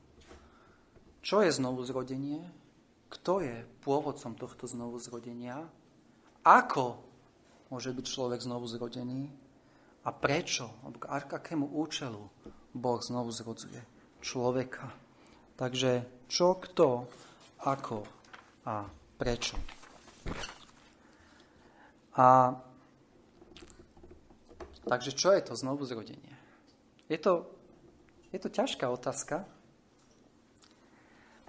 Čo 1.23 1.38
je 1.47 1.55
znovu 1.55 1.87
zrodenie? 1.87 2.43
Kto 3.07 3.38
je 3.38 3.62
pôvodcom 3.87 4.35
tohto 4.35 4.67
znovu 4.67 4.99
zrodenia? 4.99 5.62
Ako 6.43 6.99
môže 7.71 7.95
byť 7.95 8.07
človek 8.11 8.43
znovu 8.43 8.67
zrodený? 8.67 9.31
A 10.02 10.11
prečo? 10.11 10.67
K 10.99 11.31
akému 11.31 11.79
účelu 11.79 12.26
Boh 12.75 12.99
znovu 12.99 13.31
zrodzuje 13.31 13.79
človeka? 14.19 14.91
Takže 15.55 16.26
čo, 16.26 16.59
kto, 16.59 17.07
ako 17.62 18.02
a 18.67 18.91
prečo? 19.14 19.55
A 22.19 22.59
takže 24.83 25.14
čo 25.14 25.31
je 25.31 25.43
to 25.47 25.55
znovu 25.55 25.87
zrodenie? 25.87 26.35
Je 27.07 27.21
to, 27.23 27.47
je 28.35 28.43
to 28.43 28.50
ťažká 28.50 28.91
otázka, 28.91 29.47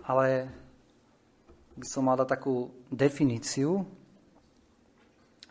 ale 0.04 0.52
by 1.74 1.86
som 1.88 2.06
mal 2.06 2.20
dať 2.20 2.30
takú 2.30 2.70
definíciu 2.92 3.82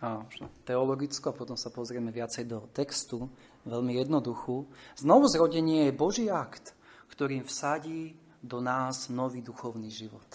a 0.03 0.23
teologickú 0.67 1.31
a 1.31 1.39
potom 1.39 1.55
sa 1.55 1.71
pozrieme 1.71 2.11
viacej 2.11 2.45
do 2.51 2.67
textu, 2.75 3.31
veľmi 3.63 3.95
jednoduchú. 4.03 4.67
Znovu 4.99 5.31
zrodenie 5.31 5.89
je 5.89 5.95
Boží 5.95 6.27
akt, 6.27 6.75
ktorým 7.11 7.47
vsadí 7.47 8.19
do 8.43 8.59
nás 8.59 9.07
nový 9.07 9.39
duchovný 9.43 9.87
život. 9.91 10.27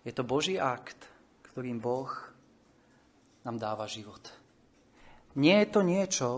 Je 0.00 0.12
to 0.16 0.24
Boží 0.24 0.56
akt, 0.56 0.96
ktorým 1.52 1.76
Boh 1.76 2.08
nám 3.44 3.60
dáva 3.60 3.84
život. 3.84 4.32
Nie 5.36 5.62
je 5.64 5.68
to 5.68 5.80
niečo, 5.84 6.28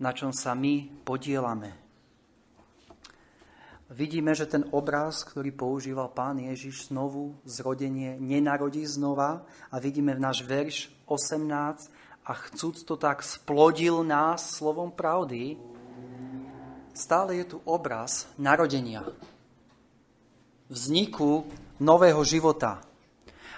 na 0.00 0.16
čom 0.16 0.32
sa 0.32 0.56
my 0.56 1.04
podielame, 1.04 1.85
vidíme, 3.90 4.34
že 4.34 4.46
ten 4.46 4.66
obraz, 4.74 5.22
ktorý 5.22 5.54
používal 5.54 6.10
pán 6.10 6.42
Ježiš, 6.42 6.90
znovu 6.90 7.38
zrodenie, 7.46 8.18
nenarodí 8.18 8.82
znova 8.86 9.46
a 9.70 9.76
vidíme 9.78 10.14
v 10.14 10.22
náš 10.22 10.42
verš 10.42 10.90
18 11.06 11.90
a 12.26 12.32
chcúc 12.34 12.82
to 12.82 12.98
tak 12.98 13.22
splodil 13.22 14.02
nás 14.02 14.58
slovom 14.58 14.90
pravdy, 14.90 15.54
stále 16.90 17.38
je 17.38 17.54
tu 17.54 17.58
obraz 17.62 18.26
narodenia, 18.34 19.06
vzniku 20.66 21.46
nového 21.78 22.24
života. 22.26 22.82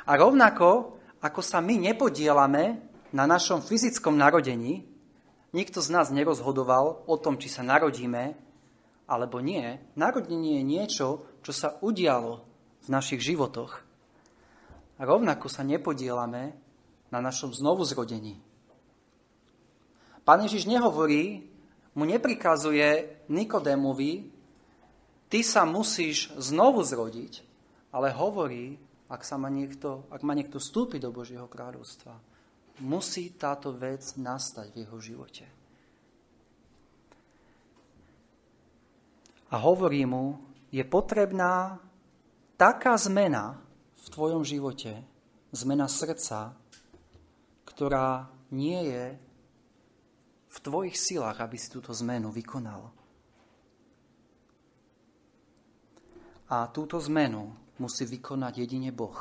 A 0.05 0.13
rovnako, 0.17 1.01
ako 1.25 1.41
sa 1.41 1.65
my 1.65 1.81
nepodielame 1.81 2.85
na 3.17 3.25
našom 3.25 3.65
fyzickom 3.65 4.21
narodení, 4.21 4.85
nikto 5.57 5.81
z 5.81 5.89
nás 5.89 6.13
nerozhodoval 6.13 7.09
o 7.09 7.17
tom, 7.17 7.41
či 7.41 7.49
sa 7.49 7.65
narodíme, 7.65 8.48
alebo 9.09 9.41
nie, 9.41 9.81
narodenie 9.97 10.61
je 10.61 10.65
niečo, 10.69 11.07
čo 11.41 11.53
sa 11.57 11.81
udialo 11.81 12.45
v 12.85 12.89
našich 12.93 13.25
životoch. 13.25 13.81
A 14.99 15.03
rovnako 15.03 15.49
sa 15.49 15.65
nepodielame 15.65 16.53
na 17.09 17.19
našom 17.25 17.57
znovuzrodení. 17.57 18.37
Pán 20.29 20.45
Ježiš 20.45 20.69
nehovorí, 20.69 21.49
mu 21.97 22.05
neprikazuje 22.05 23.25
Nikodémovi, 23.33 24.29
ty 25.33 25.41
sa 25.41 25.65
musíš 25.65 26.29
znovu 26.37 26.85
zrodiť, 26.85 27.43
ale 27.97 28.13
hovorí, 28.13 28.77
ak, 29.09 29.25
sa 29.25 29.41
ma 29.41 29.49
niekto, 29.49 30.05
ak 30.13 30.21
má 30.21 30.37
niekto 30.37 30.61
vstúpiť 30.61 31.01
do 31.01 31.11
Božieho 31.11 31.49
kráľovstva, 31.49 32.13
musí 32.85 33.33
táto 33.35 33.73
vec 33.73 34.05
nastať 34.21 34.69
v 34.71 34.85
jeho 34.85 34.99
živote. 35.01 35.58
A 39.49 39.57
hovorí 39.57 40.05
mu, 40.05 40.37
je 40.69 40.85
potrebná 40.85 41.81
taká 42.61 42.97
zmena 43.01 43.57
v 43.97 44.07
tvojom 44.13 44.45
živote, 44.45 45.01
zmena 45.53 45.89
srdca, 45.89 46.53
ktorá 47.65 48.29
nie 48.53 48.81
je 48.93 49.05
v 50.49 50.57
tvojich 50.61 50.97
silách, 50.97 51.41
aby 51.41 51.57
si 51.57 51.73
túto 51.73 51.93
zmenu 52.05 52.29
vykonal. 52.33 52.93
A 56.49 56.65
túto 56.73 56.97
zmenu 57.05 57.53
musí 57.77 58.09
vykonať 58.09 58.65
jedine 58.65 58.89
Boh. 58.89 59.17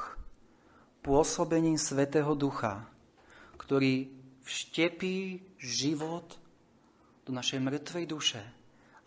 Pôsobením 1.03 1.75
Svetého 1.79 2.35
Ducha, 2.35 2.87
ktorý 3.59 4.11
vštepí 4.47 5.43
život 5.59 6.39
do 7.27 7.35
našej 7.35 7.59
mŕtvej 7.59 8.05
duše, 8.07 8.43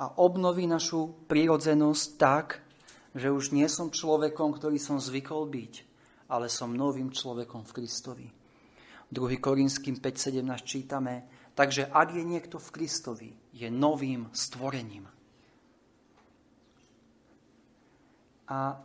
a 0.01 0.17
obnoví 0.17 0.65
našu 0.65 1.29
prírodzenosť 1.29 2.07
tak, 2.17 2.65
že 3.13 3.29
už 3.29 3.53
nie 3.53 3.69
som 3.69 3.93
človekom, 3.93 4.57
ktorý 4.57 4.81
som 4.81 4.97
zvykol 4.97 5.45
byť, 5.53 5.75
ale 6.33 6.49
som 6.49 6.73
novým 6.73 7.13
človekom 7.13 7.69
v 7.69 7.75
Kristovi. 7.77 8.27
2. 9.13 9.43
Korinským 9.43 10.01
5.17 10.01 10.41
čítame, 10.65 11.29
takže 11.53 11.93
ak 11.93 12.17
je 12.17 12.25
niekto 12.25 12.57
v 12.57 12.73
Kristovi, 12.73 13.31
je 13.53 13.69
novým 13.69 14.31
stvorením. 14.33 15.05
A 18.51 18.79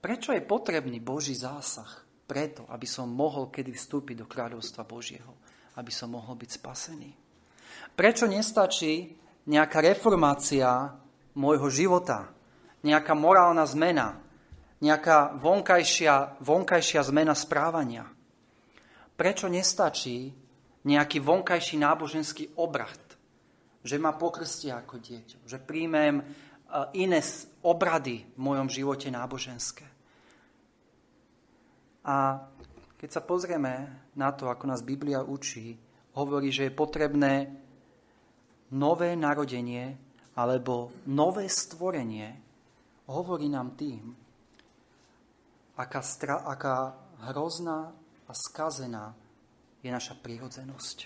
prečo 0.00 0.32
je 0.32 0.40
potrebný 0.40 1.02
Boží 1.02 1.36
zásah? 1.36 2.06
Preto, 2.26 2.66
aby 2.72 2.86
som 2.88 3.06
mohol 3.06 3.54
kedy 3.54 3.70
vstúpiť 3.70 4.24
do 4.24 4.26
kráľovstva 4.26 4.82
Božieho, 4.82 5.38
aby 5.78 5.92
som 5.94 6.10
mohol 6.10 6.34
byť 6.34 6.50
spasený. 6.58 7.10
Prečo 7.94 8.26
nestačí 8.26 9.25
nejaká 9.46 9.78
reformácia 9.78 10.94
môjho 11.38 11.70
života, 11.70 12.34
nejaká 12.82 13.14
morálna 13.14 13.62
zmena, 13.66 14.18
nejaká 14.82 15.38
vonkajšia, 15.38 16.42
vonkajšia 16.42 17.00
zmena 17.06 17.32
správania. 17.32 18.04
Prečo 19.16 19.48
nestačí 19.48 20.34
nejaký 20.84 21.18
vonkajší 21.24 21.80
náboženský 21.80 22.44
obrad, 22.60 23.00
že 23.80 23.96
ma 23.96 24.12
pokrstia 24.14 24.84
ako 24.84 25.00
dieťa, 25.00 25.38
že 25.48 25.58
príjmem 25.62 26.20
e, 26.20 26.24
iné 27.00 27.22
obrady 27.64 28.22
v 28.36 28.38
mojom 28.38 28.68
živote 28.68 29.08
náboženské. 29.08 29.86
A 32.06 32.38
keď 32.96 33.08
sa 33.10 33.22
pozrieme 33.24 34.06
na 34.14 34.30
to, 34.30 34.46
ako 34.46 34.70
nás 34.70 34.86
Biblia 34.86 35.26
učí, 35.26 35.74
hovorí, 36.14 36.54
že 36.54 36.70
je 36.70 36.78
potrebné 36.78 37.50
nové 38.72 39.14
narodenie 39.14 39.94
alebo 40.34 40.92
nové 41.06 41.46
stvorenie 41.46 42.28
hovorí 43.06 43.46
nám 43.46 43.78
tým, 43.78 44.12
aká, 45.76 46.00
stra, 46.02 46.42
aká 46.42 46.96
hrozná 47.30 47.92
a 48.26 48.32
skazená 48.34 49.14
je 49.84 49.90
naša 49.92 50.18
prírodzenosť. 50.18 50.98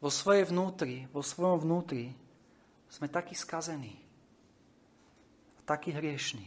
Vo 0.00 0.10
svojej 0.12 0.44
vnútri, 0.48 1.08
vo 1.10 1.20
svojom 1.20 1.66
vnútri 1.66 2.12
sme 2.86 3.10
takí 3.10 3.34
skazení, 3.34 3.96
takí 5.66 5.90
hriešní, 5.90 6.46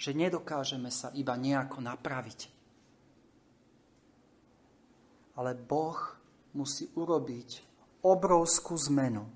že 0.00 0.10
nedokážeme 0.16 0.88
sa 0.88 1.12
iba 1.12 1.36
nejako 1.36 1.84
napraviť. 1.84 2.40
Ale 5.34 5.52
Boh 5.58 5.98
musí 6.54 6.88
urobiť 6.94 7.60
obrovskú 8.06 8.78
zmenu, 8.90 9.26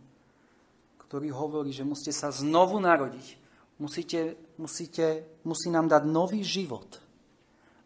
ktorý 1.02 1.34
hovorí, 1.34 1.74
že 1.74 1.86
musíte 1.86 2.14
sa 2.14 2.30
znovu 2.30 2.78
narodiť. 2.78 3.50
Musíte, 3.78 4.34
musíte, 4.58 5.22
musí 5.46 5.70
nám 5.70 5.86
dať 5.86 6.02
nový 6.02 6.42
život 6.42 6.98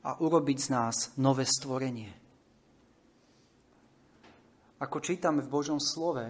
a 0.00 0.16
urobiť 0.16 0.58
z 0.58 0.68
nás 0.72 0.96
nové 1.20 1.44
stvorenie. 1.44 2.08
Ako 4.80 4.98
čítame 5.04 5.44
v 5.44 5.52
Božom 5.52 5.76
slove, 5.78 6.26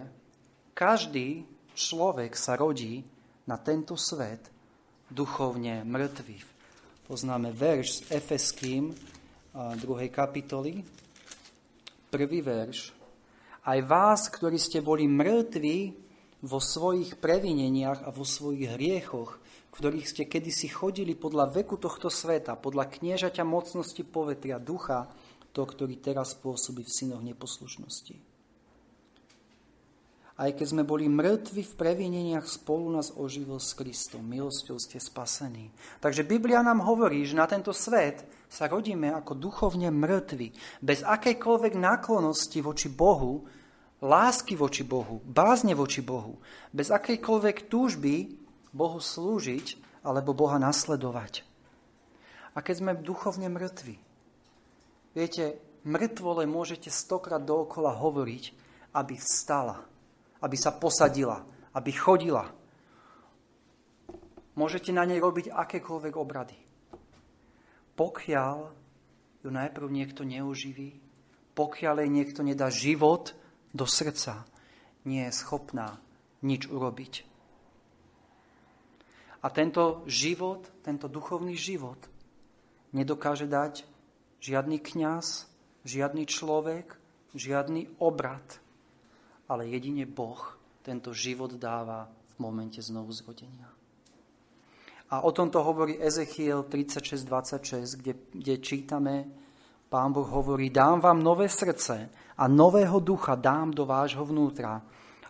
každý 0.75 1.47
človek 1.79 2.35
sa 2.35 2.59
rodí 2.59 3.07
na 3.47 3.57
tento 3.57 3.95
svet 3.97 4.51
duchovne 5.09 5.87
mŕtvý. 5.87 6.39
Poznáme 7.07 7.55
verš 7.55 7.89
s 7.89 8.01
Efeským 8.13 8.93
2. 9.55 9.79
kapitoly, 10.13 10.85
prvý 12.13 12.45
verš. 12.45 12.93
Aj 13.65 13.81
vás, 13.81 14.29
ktorí 14.29 14.61
ste 14.61 14.85
boli 14.85 15.09
mŕtvi 15.09 15.97
vo 16.45 16.61
svojich 16.61 17.17
previneniach 17.17 18.05
a 18.05 18.13
vo 18.13 18.29
svojich 18.29 18.77
hriechoch, 18.77 19.41
v 19.41 19.73
ktorých 19.73 20.05
ste 20.05 20.29
kedysi 20.29 20.69
chodili 20.69 21.17
podľa 21.17 21.57
veku 21.57 21.81
tohto 21.81 22.13
sveta, 22.13 22.61
podľa 22.61 22.93
kniežaťa 22.93 23.49
mocnosti 23.49 24.05
povetria 24.05 24.61
ducha, 24.61 25.09
to, 25.57 25.65
ktorý 25.65 25.97
teraz 26.05 26.37
pôsobí 26.37 26.85
v 26.85 26.93
synoch 26.93 27.25
neposlušnosti 27.25 28.32
aj 30.43 30.59
keď 30.59 30.67
sme 30.75 30.83
boli 30.83 31.07
mŕtvi 31.07 31.63
v 31.63 31.75
previneniach, 31.79 32.51
spolu 32.51 32.91
nás 32.91 33.15
oživil 33.15 33.63
s 33.63 33.79
Kristom. 33.79 34.27
Milosťou 34.27 34.75
ste 34.83 34.99
spasení. 34.99 35.71
Takže 36.03 36.27
Biblia 36.27 36.67
nám 36.67 36.83
hovorí, 36.83 37.23
že 37.23 37.39
na 37.39 37.47
tento 37.47 37.71
svet 37.71 38.27
sa 38.51 38.67
rodíme 38.67 39.15
ako 39.15 39.39
duchovne 39.39 39.95
mŕtvi, 39.95 40.51
bez 40.83 41.07
akejkoľvek 41.07 41.79
náklonosti 41.79 42.59
voči 42.59 42.91
Bohu, 42.91 43.47
lásky 44.03 44.59
voči 44.59 44.83
Bohu, 44.83 45.23
bázne 45.23 45.79
voči 45.79 46.03
Bohu, 46.03 46.43
bez 46.75 46.91
akejkoľvek 46.91 47.71
túžby 47.71 48.35
Bohu 48.75 48.99
slúžiť 48.99 49.79
alebo 50.03 50.35
Boha 50.35 50.59
nasledovať. 50.59 51.47
A 52.53 52.67
keď 52.67 52.75
sme 52.83 52.99
duchovne 52.99 53.47
mŕtvi, 53.47 53.95
viete, 55.15 55.55
mŕtvole 55.87 56.51
môžete 56.51 56.91
stokrát 56.91 57.47
dookola 57.47 57.95
hovoriť, 57.95 58.45
aby 58.91 59.15
vstala 59.23 59.92
aby 60.43 60.57
sa 60.59 60.75
posadila, 60.75 61.47
aby 61.73 61.91
chodila. 61.95 62.51
Môžete 64.59 64.93
na 64.93 65.09
nej 65.09 65.23
robiť 65.23 65.49
akékoľvek 65.49 66.15
obrady. 66.19 66.59
Pokiaľ 67.97 68.57
ju 69.43 69.51
najprv 69.51 69.89
niekto 69.89 70.27
neuživí, 70.27 71.01
pokiaľ 71.57 72.05
jej 72.05 72.11
niekto 72.11 72.41
nedá 72.45 72.69
život 72.69 73.33
do 73.73 73.89
srdca, 73.89 74.45
nie 75.09 75.25
je 75.29 75.33
schopná 75.33 75.97
nič 76.45 76.69
urobiť. 76.69 77.33
A 79.43 79.51
tento 79.51 80.07
život, 80.07 80.71
tento 80.87 81.11
duchovný 81.11 81.59
život 81.59 81.99
nedokáže 82.95 83.51
dať 83.51 83.83
žiadny 84.39 84.79
kňaz, 84.79 85.51
žiadny 85.83 86.31
človek, 86.31 86.95
žiadny 87.35 87.91
obrad, 87.99 88.62
ale 89.53 89.69
jedine 89.69 90.09
Boh 90.09 90.41
tento 90.81 91.13
život 91.13 91.53
dáva 91.61 92.09
v 92.09 92.35
momente 92.41 92.81
znovu 92.81 93.13
zrodenia. 93.13 93.69
A 95.13 95.21
o 95.21 95.29
tomto 95.29 95.61
hovorí 95.61 96.01
Ezechiel 96.01 96.65
36.26, 96.65 98.01
kde, 98.01 98.13
kde 98.33 98.55
čítame, 98.65 99.29
Pán 99.93 100.09
Boh 100.17 100.25
hovorí, 100.25 100.73
dám 100.73 101.05
vám 101.05 101.21
nové 101.21 101.53
srdce 101.53 102.09
a 102.37 102.49
nového 102.49 102.97
ducha 102.97 103.37
dám 103.37 103.77
do 103.77 103.85
vášho 103.85 104.25
vnútra 104.25 104.81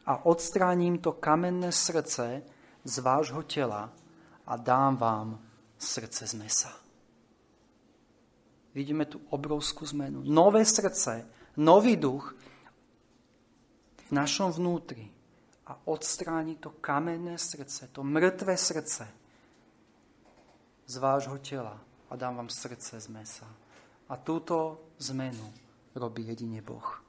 a 0.07 0.23
odstránim 0.23 1.03
to 1.03 1.19
kamenné 1.19 1.75
srdce 1.75 2.47
z 2.87 2.99
vášho 3.03 3.43
tela 3.43 3.91
a 4.47 4.55
dám 4.57 4.97
vám 4.97 5.43
srdce 5.79 6.27
z 6.27 6.35
mesa. 6.35 6.71
Vidíme 8.71 9.05
tu 9.05 9.19
obrovskú 9.35 9.83
zmenu. 9.87 10.23
Nové 10.23 10.63
srdce, 10.63 11.27
nový 11.59 11.99
duch, 11.99 12.35
našom 14.13 14.53
vnútri 14.53 15.09
a 15.67 15.79
odstráni 15.89 16.61
to 16.61 16.77
kamenné 16.79 17.41
srdce, 17.41 17.89
to 17.89 18.05
mŕtve 18.05 18.53
srdce 18.57 19.09
z 20.87 20.95
vášho 21.01 21.39
tela 21.41 21.81
a 22.11 22.17
dám 22.17 22.37
vám 22.37 22.51
srdce 22.53 23.01
z 23.01 23.09
mesa. 23.09 23.49
A 24.13 24.21
túto 24.21 24.85
zmenu 25.01 25.49
robí 25.97 26.29
jedine 26.29 26.61
Boh. 26.61 27.01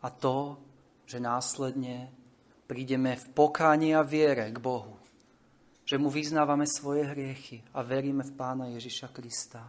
A 0.00 0.08
to, 0.08 0.56
že 1.04 1.20
následne 1.20 2.08
prídeme 2.64 3.16
v 3.16 3.26
pokáni 3.36 3.92
a 3.92 4.00
viere 4.00 4.48
k 4.52 4.56
Bohu, 4.60 4.96
že 5.84 6.00
mu 6.00 6.08
vyznávame 6.08 6.64
svoje 6.64 7.04
hriechy 7.04 7.60
a 7.76 7.84
veríme 7.84 8.24
v 8.24 8.32
Pána 8.32 8.72
Ježiša 8.72 9.12
Krista, 9.12 9.68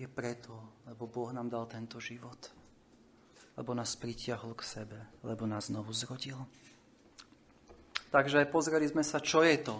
je 0.00 0.08
preto, 0.08 0.80
lebo 0.88 1.04
Boh 1.12 1.28
nám 1.28 1.52
dal 1.52 1.68
tento 1.68 2.00
život. 2.00 2.48
Lebo 3.60 3.76
nás 3.76 4.00
pritiahol 4.00 4.56
k 4.56 4.64
sebe, 4.64 4.98
lebo 5.20 5.44
nás 5.44 5.68
znovu 5.68 5.92
zrodil. 5.92 6.40
Takže 8.08 8.48
pozreli 8.48 8.88
sme 8.88 9.04
sa, 9.04 9.20
čo 9.20 9.44
je 9.44 9.60
to 9.60 9.76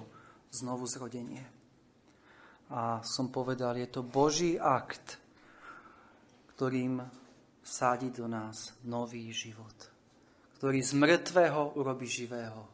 znovu 0.52 0.84
zrodenie. 0.84 1.40
A 2.70 3.00
som 3.00 3.32
povedal, 3.32 3.80
je 3.80 3.88
to 3.88 4.04
Boží 4.04 4.60
akt, 4.60 5.16
ktorým 6.54 7.00
sádi 7.64 8.12
do 8.12 8.28
nás 8.28 8.76
nový 8.84 9.32
život. 9.32 9.74
Ktorý 10.60 10.84
z 10.84 10.92
mŕtvého 11.00 11.80
urobí 11.80 12.04
živého. 12.04 12.68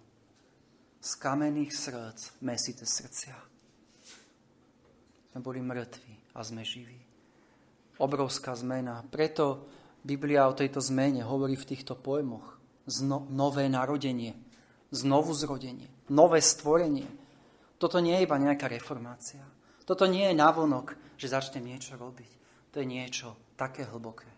Z 0.98 1.14
kamenných 1.22 1.70
srdc 1.70 2.42
mesíte 2.42 2.82
srdcia. 2.82 3.38
Sme 5.30 5.38
boli 5.38 5.62
mŕtvi 5.62 6.34
a 6.34 6.42
sme 6.42 6.66
živí 6.66 7.05
obrovská 7.98 8.56
zmena. 8.56 9.04
Preto 9.08 9.66
Biblia 10.04 10.46
o 10.46 10.56
tejto 10.56 10.78
zmene 10.78 11.26
hovorí 11.26 11.58
v 11.58 11.68
týchto 11.68 11.98
pojmoch. 11.98 12.56
Zno, 12.86 13.26
nové 13.34 13.66
narodenie, 13.66 14.38
znovu 14.94 15.34
zrodenie, 15.34 15.90
nové 16.14 16.38
stvorenie. 16.38 17.08
Toto 17.76 17.98
nie 17.98 18.14
je 18.14 18.24
iba 18.24 18.38
nejaká 18.38 18.70
reformácia. 18.70 19.42
Toto 19.82 20.06
nie 20.06 20.22
je 20.30 20.38
navonok, 20.38 20.94
že 21.18 21.30
začnem 21.30 21.66
niečo 21.66 21.98
robiť. 21.98 22.30
To 22.70 22.82
je 22.82 22.86
niečo 22.86 23.34
také 23.56 23.88
hlboké, 23.88 24.28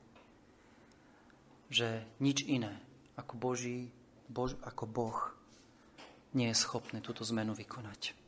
že 1.68 2.06
nič 2.22 2.46
iné 2.46 2.72
ako 3.18 3.34
Boží, 3.36 3.90
Bož, 4.30 4.54
ako 4.62 4.84
Boh 4.86 5.18
nie 6.36 6.52
je 6.52 6.60
schopné 6.60 7.00
túto 7.00 7.24
zmenu 7.26 7.56
vykonať. 7.56 8.27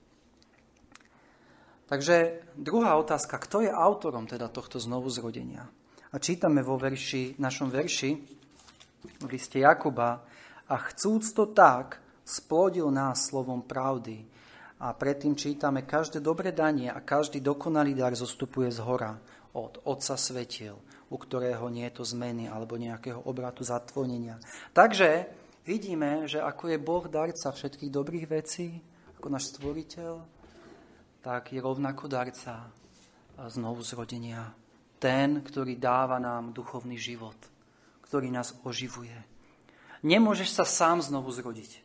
Takže 1.91 2.47
druhá 2.55 2.95
otázka, 2.95 3.35
kto 3.43 3.67
je 3.67 3.71
autorom 3.75 4.23
teda 4.31 4.47
tohto 4.47 4.79
znovu 4.79 5.11
zrodenia? 5.11 5.67
A 6.15 6.23
čítame 6.23 6.63
vo 6.63 6.79
verši, 6.79 7.35
našom 7.43 7.67
verši 7.67 8.11
v 9.19 9.27
liste 9.27 9.59
Jakuba 9.59 10.23
a 10.71 10.75
chcúc 10.79 11.35
to 11.35 11.51
tak, 11.51 11.99
splodil 12.23 12.95
nás 12.95 13.27
slovom 13.27 13.67
pravdy. 13.67 14.23
A 14.81 14.95
predtým 14.95 15.35
čítame, 15.35 15.83
každé 15.83 16.23
dobre 16.23 16.55
danie 16.55 16.95
a 16.95 17.03
každý 17.03 17.43
dokonalý 17.43 17.99
dar 17.99 18.15
zostupuje 18.15 18.71
z 18.71 18.81
hora 18.87 19.19
od 19.53 19.83
Otca 19.83 20.15
svetiel, 20.15 20.79
u 21.11 21.17
ktorého 21.19 21.67
nie 21.75 21.91
je 21.91 22.01
to 22.01 22.05
zmeny 22.07 22.47
alebo 22.47 22.79
nejakého 22.79 23.19
obratu 23.27 23.67
zatvonenia. 23.67 24.39
Takže 24.71 25.27
vidíme, 25.67 26.31
že 26.31 26.39
ako 26.39 26.71
je 26.71 26.79
Boh 26.79 27.05
darca 27.11 27.51
všetkých 27.51 27.91
dobrých 27.91 28.27
vecí, 28.31 28.79
ako 29.19 29.27
náš 29.27 29.53
stvoriteľ, 29.53 30.40
tak 31.21 31.53
je 31.53 31.61
rovnako 31.61 32.09
darca 32.09 32.73
znovu 33.49 33.85
zrodenia. 33.85 34.53
Ten, 35.01 35.41
ktorý 35.41 35.81
dáva 35.81 36.21
nám 36.21 36.53
duchovný 36.53 37.01
život, 37.01 37.37
ktorý 38.05 38.29
nás 38.29 38.53
oživuje. 38.65 39.17
Nemôžeš 40.05 40.57
sa 40.57 40.65
sám 40.65 41.01
znovu 41.01 41.33
zrodiť. 41.33 41.81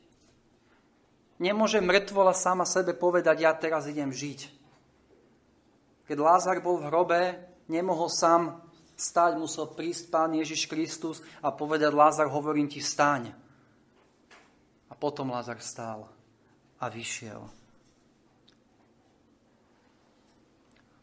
Nemôže 1.40 1.84
mŕtvola 1.84 2.32
sama 2.32 2.64
sebe 2.64 2.96
povedať, 2.96 3.44
ja 3.44 3.52
teraz 3.56 3.92
idem 3.92 4.12
žiť. 4.12 4.48
Keď 6.08 6.18
Lázar 6.20 6.64
bol 6.64 6.80
v 6.80 6.88
hrobe, 6.88 7.22
nemohol 7.68 8.08
sám 8.08 8.64
stať, 8.96 9.36
musel 9.36 9.68
prísť 9.68 10.08
Pán 10.08 10.32
Ježiš 10.32 10.72
Kristus 10.72 11.20
a 11.44 11.52
povedať, 11.52 11.92
Lázar, 11.92 12.32
hovorím 12.32 12.72
ti, 12.72 12.80
vstaň. 12.80 13.36
A 14.88 14.94
potom 14.96 15.36
Lázar 15.36 15.60
stál 15.60 16.08
a 16.80 16.88
vyšiel. 16.88 17.65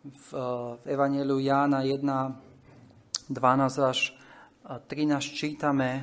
v, 0.03 0.35
eh, 0.35 0.93
Evangeliu 0.93 1.39
Jána 1.39 1.87
1, 1.87 2.35
12 3.31 3.79
až 3.87 4.11
eh, 4.11 4.79
13 4.87 5.31
čítame, 5.31 6.03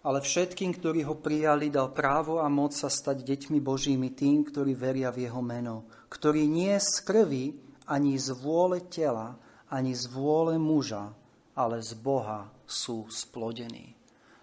ale 0.00 0.24
všetkým, 0.24 0.72
ktorí 0.72 1.04
ho 1.04 1.20
prijali, 1.20 1.68
dal 1.68 1.92
právo 1.92 2.40
a 2.40 2.48
moc 2.48 2.72
sa 2.72 2.88
stať 2.88 3.20
deťmi 3.20 3.60
Božími 3.60 4.16
tým, 4.16 4.48
ktorí 4.48 4.72
veria 4.72 5.12
v 5.12 5.28
jeho 5.28 5.44
meno, 5.44 5.84
ktorý 6.08 6.48
nie 6.48 6.72
z 6.80 7.04
krvi, 7.04 7.52
ani 7.84 8.16
z 8.16 8.32
vôle 8.32 8.88
tela, 8.88 9.36
ani 9.68 9.92
z 9.92 10.08
vôle 10.08 10.56
muža, 10.56 11.12
ale 11.52 11.84
z 11.84 11.92
Boha 11.92 12.57
sú 12.68 13.08
splodení. 13.08 13.96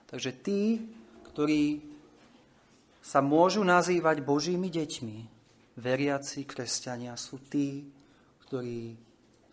Takže 0.09 0.31
tí, 0.41 0.81
ktorí 1.29 1.85
sa 3.05 3.21
môžu 3.21 3.61
nazývať 3.61 4.25
Božími 4.25 4.73
deťmi, 4.73 5.17
veriaci 5.77 6.41
kresťania 6.49 7.13
sú 7.13 7.37
tí, 7.45 7.85
ktorí 8.49 8.97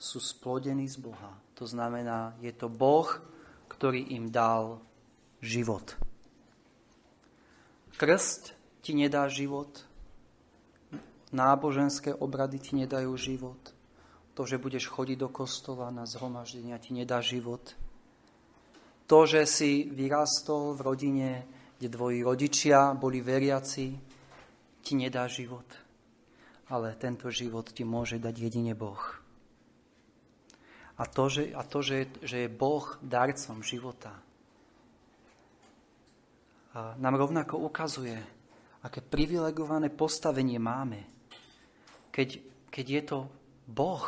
sú 0.01 0.19
splodení 0.19 0.89
z 0.89 0.97
Boha. 0.99 1.37
To 1.61 1.69
znamená, 1.69 2.33
je 2.41 2.51
to 2.57 2.73
Boh, 2.73 3.07
ktorý 3.69 4.17
im 4.17 4.33
dal 4.33 4.81
život. 5.45 5.95
Krst 8.01 8.57
ti 8.83 8.99
nedá 8.99 9.31
život, 9.31 9.85
náboženské 11.31 12.11
obrady 12.11 12.59
ti 12.59 12.75
nedajú 12.75 13.15
život, 13.15 13.61
to, 14.33 14.43
že 14.49 14.59
budeš 14.59 14.89
chodiť 14.89 15.17
do 15.23 15.29
kostola 15.29 15.93
na 15.93 16.09
zhromaždenia, 16.09 16.81
ti 16.83 16.97
nedá 16.97 17.21
život. 17.21 17.77
To, 19.07 19.19
že 19.29 19.45
si 19.45 19.91
vyrastol 19.91 20.79
v 20.79 20.81
rodine, 20.81 21.31
kde 21.79 21.89
tvoji 21.91 22.19
rodičia 22.23 22.95
boli 22.95 23.19
veriaci, 23.21 23.87
ti 24.83 24.93
nedá 24.95 25.27
život. 25.27 25.67
Ale 26.73 26.97
tento 26.97 27.29
život 27.29 27.69
ti 27.71 27.85
môže 27.85 28.17
dať 28.17 28.35
jedine 28.39 28.73
Boh. 28.73 29.03
A 30.97 31.05
to, 31.09 31.27
že, 31.29 31.53
a 31.53 31.63
to, 31.67 31.83
že, 31.83 32.09
že 32.23 32.47
je 32.47 32.49
Boh 32.49 32.85
darcom 33.03 33.61
života, 33.61 34.15
a 36.73 36.97
nám 36.97 37.21
rovnako 37.21 37.69
ukazuje, 37.69 38.17
aké 38.81 39.05
privilegované 39.05 39.93
postavenie 39.93 40.57
máme, 40.57 41.05
keď, 42.09 42.41
keď 42.73 42.87
je 42.89 43.03
to 43.05 43.19
Boh, 43.69 44.05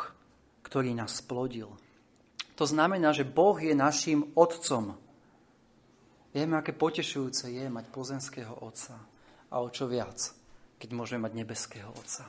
ktorý 0.65 0.97
nás 0.97 1.21
splodil. 1.21 1.69
To 2.55 2.65
znamená, 2.65 3.11
že 3.11 3.27
Boh 3.27 3.59
je 3.59 3.75
našim 3.75 4.31
otcom. 4.39 4.95
Vieme, 6.35 6.55
aké 6.59 6.75
potešujúce 6.75 7.51
je 7.51 7.67
mať 7.67 7.91
pozemského 7.91 8.63
otca. 8.63 8.99
A 9.51 9.63
o 9.63 9.71
čo 9.71 9.87
viac, 9.87 10.19
keď 10.79 10.89
môžeme 10.95 11.27
mať 11.27 11.33
nebeského 11.35 11.91
otca. 11.95 12.27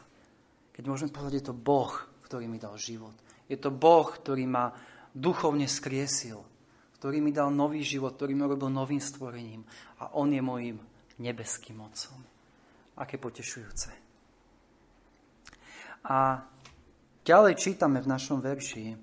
Keď 0.73 0.83
môžeme 0.85 1.13
povedať, 1.13 1.41
je 1.41 1.45
to 1.49 1.55
Boh, 1.57 1.93
ktorý 2.25 2.49
mi 2.49 2.57
dal 2.57 2.77
život. 2.77 3.13
Je 3.45 3.57
to 3.57 3.69
Boh, 3.69 4.05
ktorý 4.09 4.49
ma 4.49 4.73
duchovne 5.13 5.69
skriesil 5.69 6.55
ktorý 7.05 7.21
mi 7.21 7.29
dal 7.29 7.53
nový 7.53 7.85
život, 7.85 8.17
ktorý 8.17 8.33
mi 8.33 8.49
robil 8.49 8.65
novým 8.73 8.97
stvorením. 8.97 9.61
A 10.01 10.17
on 10.17 10.33
je 10.33 10.41
mojim 10.41 10.81
nebeským 11.21 11.77
mocom. 11.77 12.17
Aké 12.97 13.21
potešujúce. 13.21 13.93
A 16.09 16.41
ďalej 17.21 17.61
čítame 17.61 18.01
v 18.01 18.09
našom 18.09 18.41
verši. 18.41 18.97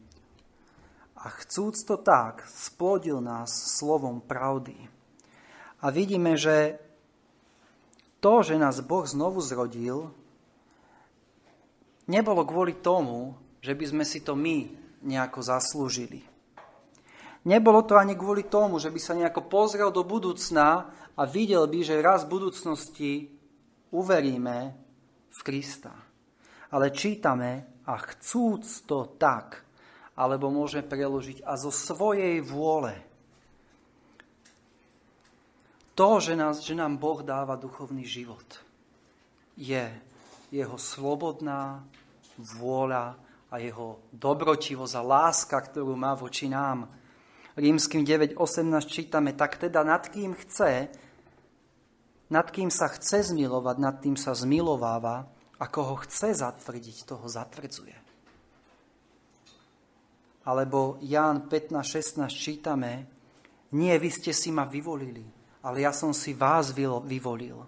A 1.23 1.31
chcúc 1.31 1.87
to 1.87 1.95
tak, 1.95 2.43
splodil 2.51 3.23
nás 3.23 3.79
slovom 3.79 4.19
pravdy. 4.19 4.75
A 5.79 5.91
vidíme, 5.95 6.35
že 6.35 6.83
to, 8.19 8.43
že 8.43 8.59
nás 8.59 8.83
Boh 8.83 9.07
znovu 9.07 9.39
zrodil, 9.39 10.11
nebolo 12.11 12.43
kvôli 12.43 12.75
tomu, 12.75 13.39
že 13.63 13.75
by 13.75 13.85
sme 13.87 14.05
si 14.07 14.23
to 14.23 14.35
my 14.35 14.67
nejako 15.03 15.43
zaslúžili. 15.43 16.23
Nebolo 17.43 17.83
to 17.83 17.99
ani 17.99 18.15
kvôli 18.15 18.47
tomu, 18.47 18.79
že 18.79 18.91
by 18.91 19.01
sa 19.03 19.19
nejako 19.19 19.51
pozrel 19.51 19.91
do 19.91 20.07
budúcna 20.07 20.95
a 21.19 21.23
videl 21.27 21.67
by, 21.67 21.83
že 21.83 22.03
raz 22.03 22.23
v 22.23 22.39
budúcnosti 22.39 23.13
uveríme 23.91 24.75
v 25.31 25.39
Krista. 25.43 25.91
Ale 26.71 26.95
čítame 26.95 27.83
a 27.87 27.99
chcúc 27.99 28.87
to 28.87 29.19
tak, 29.19 29.67
alebo 30.13 30.53
môže 30.53 30.85
preložiť 30.85 31.45
a 31.45 31.57
zo 31.57 31.73
svojej 31.73 32.45
vôle. 32.45 32.93
To, 35.93 36.21
že, 36.21 36.33
nás, 36.33 36.65
že 36.65 36.73
nám 36.73 36.97
Boh 36.97 37.21
dáva 37.21 37.61
duchovný 37.61 38.05
život, 38.09 38.45
je 39.57 39.85
jeho 40.49 40.77
slobodná 40.81 41.85
vôľa 42.41 43.17
a 43.53 43.55
jeho 43.61 44.01
dobrotivosť 44.17 44.95
a 44.97 45.03
láska, 45.05 45.57
ktorú 45.61 45.93
má 45.93 46.17
voči 46.17 46.49
nám 46.49 46.89
Rímským 47.53 48.01
9.18 48.01 48.41
čítame, 48.89 49.37
tak 49.37 49.61
teda 49.61 49.85
nad 49.85 50.09
kým 50.09 50.33
chce, 50.33 50.89
nad 52.33 52.49
kým 52.49 52.73
sa 52.73 52.89
chce 52.89 53.29
zmilovať, 53.29 53.77
nad 53.77 54.01
tým 54.01 54.17
sa 54.17 54.33
zmilováva 54.33 55.29
a 55.61 55.65
koho 55.69 56.01
chce 56.01 56.33
zatvrdiť, 56.33 57.05
toho 57.05 57.29
zatvrdzuje. 57.29 58.12
Alebo 60.43 60.99
Ján 61.03 61.47
15.16 61.47 62.27
čítame, 62.31 63.07
nie 63.73 63.95
vy 63.97 64.11
ste 64.11 64.35
si 64.35 64.51
ma 64.51 64.67
vyvolili, 64.67 65.23
ale 65.63 65.87
ja 65.87 65.95
som 65.95 66.11
si 66.11 66.35
vás 66.35 66.75
vyvolil. 66.75 67.63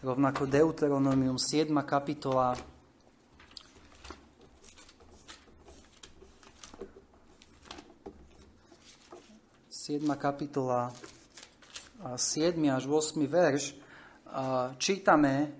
Rovnako 0.00 0.46
Deuteronomium 0.46 1.36
7. 1.40 1.74
kapitola 1.82 2.54
7. 9.86 10.02
kapitola, 10.18 10.90
7. 12.18 12.58
až 12.74 12.90
8. 12.90 13.22
verš, 13.22 13.78
čítame, 14.82 15.54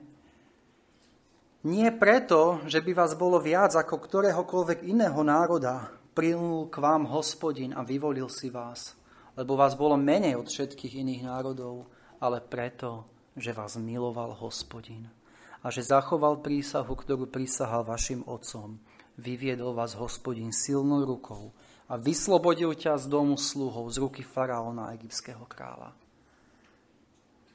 nie 1.63 1.87
preto, 1.95 2.59
že 2.67 2.83
by 2.83 2.91
vás 2.91 3.15
bolo 3.15 3.39
viac 3.39 3.79
ako 3.79 4.03
ktoréhokoľvek 4.03 4.83
iného 4.83 5.23
národa, 5.23 5.95
prilnul 6.17 6.73
k 6.73 6.81
vám 6.81 7.05
hospodin 7.13 7.77
a 7.77 7.85
vyvolil 7.85 8.33
si 8.33 8.49
vás, 8.49 8.97
lebo 9.37 9.53
vás 9.53 9.77
bolo 9.77 10.01
menej 10.01 10.41
od 10.41 10.49
všetkých 10.49 11.05
iných 11.05 11.29
národov, 11.29 11.93
ale 12.17 12.41
preto, 12.41 13.05
že 13.37 13.53
vás 13.53 13.77
miloval 13.77 14.33
hospodin 14.41 15.13
a 15.61 15.69
že 15.69 15.85
zachoval 15.85 16.41
prísahu, 16.41 16.89
ktorú 16.89 17.29
prisahal 17.29 17.85
vašim 17.85 18.25
otcom. 18.25 18.81
Vyviedol 19.21 19.77
vás 19.77 19.93
hospodin 19.97 20.53
silnou 20.53 21.05
rukou 21.05 21.53
a 21.89 22.01
vyslobodil 22.01 22.73
ťa 22.73 22.97
z 22.97 23.07
domu 23.13 23.37
sluhov, 23.37 23.89
z 23.93 24.01
ruky 24.01 24.25
faraóna 24.25 24.93
egyptského 24.97 25.45
kráľa. 25.45 25.93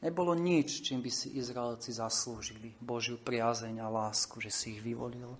Nebolo 0.02 0.34
nič, 0.34 0.82
čím 0.82 1.06
by 1.06 1.12
si 1.14 1.38
Izraelci 1.38 1.94
zaslúžili 1.94 2.74
Božiu 2.82 3.22
priazeň 3.22 3.86
a 3.86 3.88
lásku, 3.88 4.42
že 4.42 4.50
si 4.50 4.74
ich 4.74 4.82
vyvolil. 4.82 5.38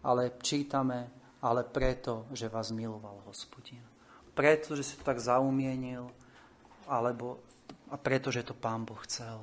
Ale 0.00 0.40
čítame, 0.40 1.12
ale 1.42 1.62
preto, 1.64 2.26
že 2.34 2.50
vás 2.50 2.70
miloval 2.74 3.22
hospodin. 3.26 3.82
Preto, 4.34 4.74
že 4.78 4.82
si 4.82 4.94
to 4.98 5.04
tak 5.06 5.18
zaumienil, 5.22 6.10
alebo 6.86 7.42
a 7.88 7.96
preto, 7.96 8.28
že 8.28 8.44
to 8.44 8.52
pán 8.52 8.84
Boh 8.84 9.00
chcel. 9.08 9.40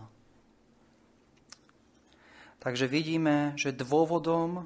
Takže 2.62 2.90
vidíme, 2.90 3.54
že 3.58 3.74
dôvodom, 3.74 4.66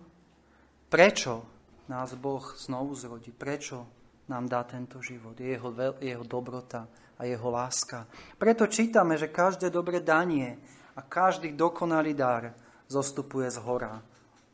prečo 0.87 1.43
nás 1.91 2.15
Boh 2.15 2.43
znovu 2.55 2.95
zrodí, 2.95 3.31
prečo 3.31 3.87
nám 4.31 4.47
dá 4.47 4.63
tento 4.63 5.01
život. 5.01 5.35
Je 5.35 5.57
jeho, 5.57 5.73
jeho 5.99 6.23
dobrota 6.23 6.87
a 7.19 7.25
jeho 7.27 7.49
láska. 7.49 8.07
Preto 8.39 8.67
čítame, 8.67 9.19
že 9.19 9.33
každé 9.33 9.67
dobré 9.73 9.99
danie 9.99 10.55
a 10.95 11.01
každý 11.01 11.51
dokonalý 11.51 12.13
dar 12.13 12.55
zostupuje 12.87 13.51
z 13.51 13.59
hora 13.63 13.99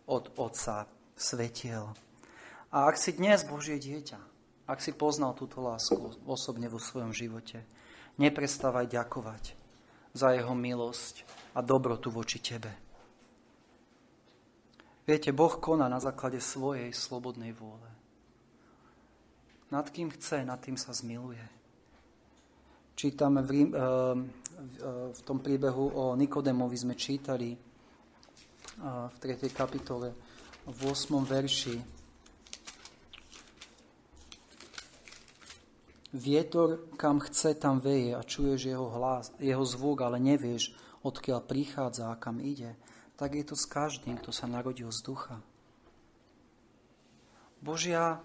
od 0.09 0.31
Otca 0.37 0.87
svetiel. 1.13 2.04
A 2.73 2.89
ak 2.89 2.97
si 2.97 3.13
dnes 3.13 3.45
Božie 3.45 3.77
dieťa, 3.77 4.19
ak 4.65 4.81
si 4.81 4.93
poznal 4.93 5.37
túto 5.37 5.61
lásku 5.61 6.17
osobne 6.25 6.65
vo 6.65 6.81
svojom 6.81 7.13
živote, 7.13 7.61
neprestávaj 8.17 8.89
ďakovať 8.89 9.53
za 10.15 10.33
jeho 10.33 10.55
milosť 10.55 11.27
a 11.53 11.61
dobrotu 11.61 12.09
voči 12.09 12.41
tebe. 12.41 12.71
Viete, 15.05 15.29
Boh 15.29 15.53
koná 15.61 15.85
na 15.85 16.01
základe 16.01 16.41
svojej 16.41 16.89
slobodnej 16.89 17.53
vôle. 17.53 17.85
Nad 19.69 19.93
kým 19.93 20.09
chce, 20.09 20.41
nad 20.41 20.57
tým 20.57 20.81
sa 20.81 20.97
zmiluje. 20.97 21.45
Čítame 22.95 23.45
v, 23.45 23.49
Rím, 23.51 23.69
eh, 23.69 23.77
eh, 23.77 23.89
v 25.13 25.21
tom 25.21 25.43
príbehu 25.43 25.93
o 25.93 26.03
Nikodemovi 26.17 26.77
sme 26.79 26.95
čítali 26.97 27.53
eh, 27.53 27.59
v 28.81 29.15
3. 29.19 29.51
kapitole 29.53 30.15
v 30.65 30.79
8. 30.89 31.21
verši. 31.21 31.94
Vietor, 36.15 36.87
kam 36.95 37.19
chce, 37.19 37.59
tam 37.59 37.83
veje 37.83 38.15
a 38.15 38.23
čuješ 38.23 38.71
jeho, 38.71 38.87
hlas, 38.87 39.35
jeho 39.35 39.67
zvuk, 39.67 39.99
ale 39.99 40.15
nevieš, 40.15 40.71
odkiaľ 41.03 41.43
prichádza 41.43 42.07
a 42.07 42.15
kam 42.15 42.39
ide. 42.39 42.79
Tak 43.19 43.35
je 43.35 43.43
to 43.43 43.59
s 43.59 43.67
každým, 43.67 44.15
kto 44.23 44.31
sa 44.31 44.47
narodil 44.47 44.87
z 44.95 45.03
ducha. 45.03 45.43
Božia, 47.59 48.23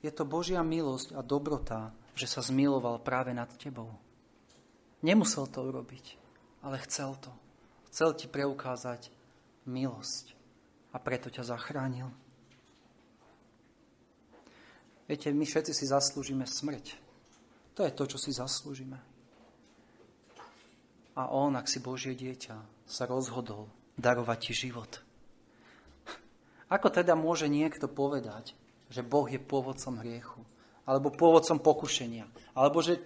je 0.00 0.08
to 0.08 0.24
Božia 0.24 0.64
milosť 0.64 1.12
a 1.12 1.20
dobrota, 1.20 1.92
že 2.16 2.24
sa 2.24 2.40
zmiloval 2.40 3.04
práve 3.04 3.36
nad 3.36 3.52
tebou. 3.60 3.92
Nemusel 5.04 5.52
to 5.52 5.68
urobiť, 5.68 6.16
ale 6.64 6.80
chcel 6.88 7.20
to. 7.20 7.28
Chcel 7.92 8.16
ti 8.16 8.24
preukázať 8.24 9.12
milosť 9.68 10.32
a 10.92 10.96
preto 10.96 11.28
ťa 11.28 11.44
zachránil. 11.44 12.08
Viete, 15.10 15.28
my 15.28 15.44
všetci 15.44 15.76
si 15.76 15.84
zaslúžime 15.84 16.48
smrť. 16.48 17.01
To 17.76 17.80
je 17.84 17.92
to, 17.92 18.04
čo 18.04 18.18
si 18.20 18.30
zaslúžime. 18.36 19.00
A 21.16 21.28
on, 21.28 21.56
ak 21.56 21.68
si 21.68 21.80
Božie 21.80 22.16
dieťa, 22.16 22.56
sa 22.88 23.04
rozhodol 23.04 23.68
darovať 23.96 24.38
ti 24.40 24.52
život. 24.52 25.00
Ako 26.72 26.88
teda 26.88 27.12
môže 27.12 27.52
niekto 27.52 27.84
povedať, 27.84 28.56
že 28.88 29.04
Boh 29.04 29.28
je 29.28 29.36
pôvodcom 29.36 30.00
hriechu? 30.00 30.40
Alebo 30.88 31.12
pôvodcom 31.12 31.60
pokušenia? 31.60 32.24
Alebo 32.56 32.80
že 32.80 33.00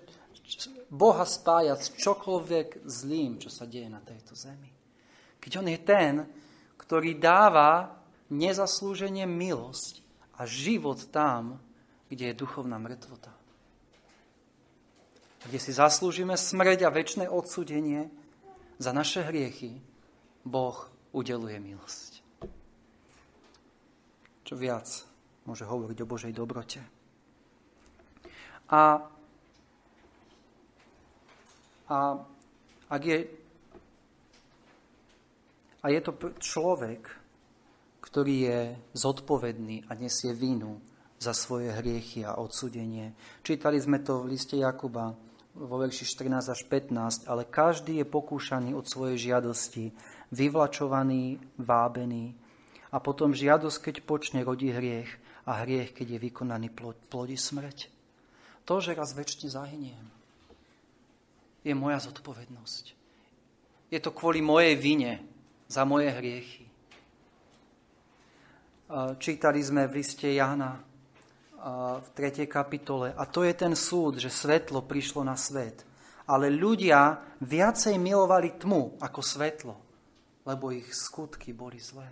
Boha 0.86 1.26
spája 1.26 1.74
s 1.74 1.90
čokoľvek 1.98 2.86
zlým, 2.86 3.42
čo 3.42 3.50
sa 3.50 3.66
deje 3.66 3.90
na 3.90 3.98
tejto 3.98 4.38
zemi? 4.38 4.70
Keď 5.42 5.52
on 5.58 5.66
je 5.66 5.78
ten, 5.82 6.14
ktorý 6.78 7.18
dáva 7.18 7.98
nezaslúženie 8.30 9.26
milosť 9.26 10.02
a 10.38 10.46
život 10.46 11.02
tam, 11.10 11.58
kde 12.06 12.30
je 12.30 12.38
duchovná 12.38 12.78
mŕtvota. 12.78 13.35
Kde 15.46 15.62
si 15.62 15.70
zaslúžime 15.70 16.34
smrť 16.34 16.82
a 16.82 16.90
väčšie 16.90 17.30
odsudenie 17.30 18.10
za 18.82 18.90
naše 18.90 19.22
hriechy, 19.22 19.78
Boh 20.42 20.90
udeluje 21.14 21.62
milosť. 21.62 22.12
Čo 24.42 24.54
viac 24.58 24.90
môže 25.46 25.62
hovoriť 25.62 25.98
o 26.02 26.10
Božej 26.10 26.34
dobrote. 26.34 26.82
A, 28.74 29.06
a 31.86 31.98
ak 32.90 33.02
je, 33.06 33.18
a 35.78 35.86
je 35.94 36.00
to 36.02 36.12
človek, 36.42 37.06
ktorý 38.02 38.34
je 38.50 38.60
zodpovedný 38.98 39.86
a 39.86 39.94
nesie 39.94 40.34
vinu 40.34 40.82
za 41.22 41.30
svoje 41.30 41.70
hriechy 41.70 42.26
a 42.26 42.34
odsudenie. 42.34 43.14
Čítali 43.46 43.78
sme 43.78 44.02
to 44.02 44.26
v 44.26 44.34
liste 44.34 44.58
Jakuba 44.58 45.25
vo 45.56 45.80
verši 45.80 46.04
14 46.04 46.52
až 46.52 46.60
15, 46.68 47.24
ale 47.24 47.48
každý 47.48 48.04
je 48.04 48.06
pokúšaný 48.06 48.76
od 48.76 48.84
svojej 48.84 49.32
žiadosti, 49.32 49.96
vyvlačovaný, 50.28 51.40
vábený 51.56 52.36
a 52.92 53.00
potom 53.00 53.32
žiadosť, 53.32 53.78
keď 53.90 53.96
počne, 54.04 54.44
rodí 54.44 54.68
hriech 54.68 55.08
a 55.48 55.64
hriech, 55.64 55.96
keď 55.96 56.16
je 56.16 56.24
vykonaný, 56.28 56.68
plodí 57.08 57.40
smrť. 57.40 57.88
To, 58.68 58.82
že 58.82 58.98
raz 58.98 59.14
väčšine 59.16 59.48
zahyniem, 59.48 60.06
je 61.66 61.74
moja 61.74 61.98
zodpovednosť. 61.98 62.84
Je 63.90 63.98
to 64.02 64.10
kvôli 64.10 64.42
mojej 64.42 64.74
vine 64.78 65.22
za 65.66 65.86
moje 65.86 66.10
hriechy. 66.10 66.66
Čítali 69.18 69.58
sme 69.62 69.90
v 69.90 69.98
liste 69.98 70.30
Jana 70.30 70.78
v 71.66 72.08
3. 72.14 72.46
kapitole. 72.46 73.10
A 73.10 73.26
to 73.26 73.42
je 73.42 73.50
ten 73.50 73.74
súd, 73.74 74.22
že 74.22 74.30
svetlo 74.30 74.86
prišlo 74.86 75.26
na 75.26 75.34
svet. 75.34 75.82
Ale 76.30 76.50
ľudia 76.50 77.18
viacej 77.42 77.98
milovali 77.98 78.54
tmu 78.58 78.98
ako 79.02 79.20
svetlo, 79.22 79.74
lebo 80.46 80.70
ich 80.70 80.86
skutky 80.94 81.50
boli 81.50 81.82
zlé. 81.82 82.06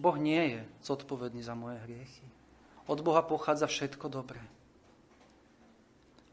Boh 0.00 0.16
nie 0.16 0.56
je 0.56 0.60
zodpovedný 0.84 1.44
za 1.44 1.52
moje 1.52 1.76
hriechy. 1.84 2.24
Od 2.88 3.00
Boha 3.04 3.20
pochádza 3.20 3.68
všetko 3.68 4.08
dobré. 4.08 4.40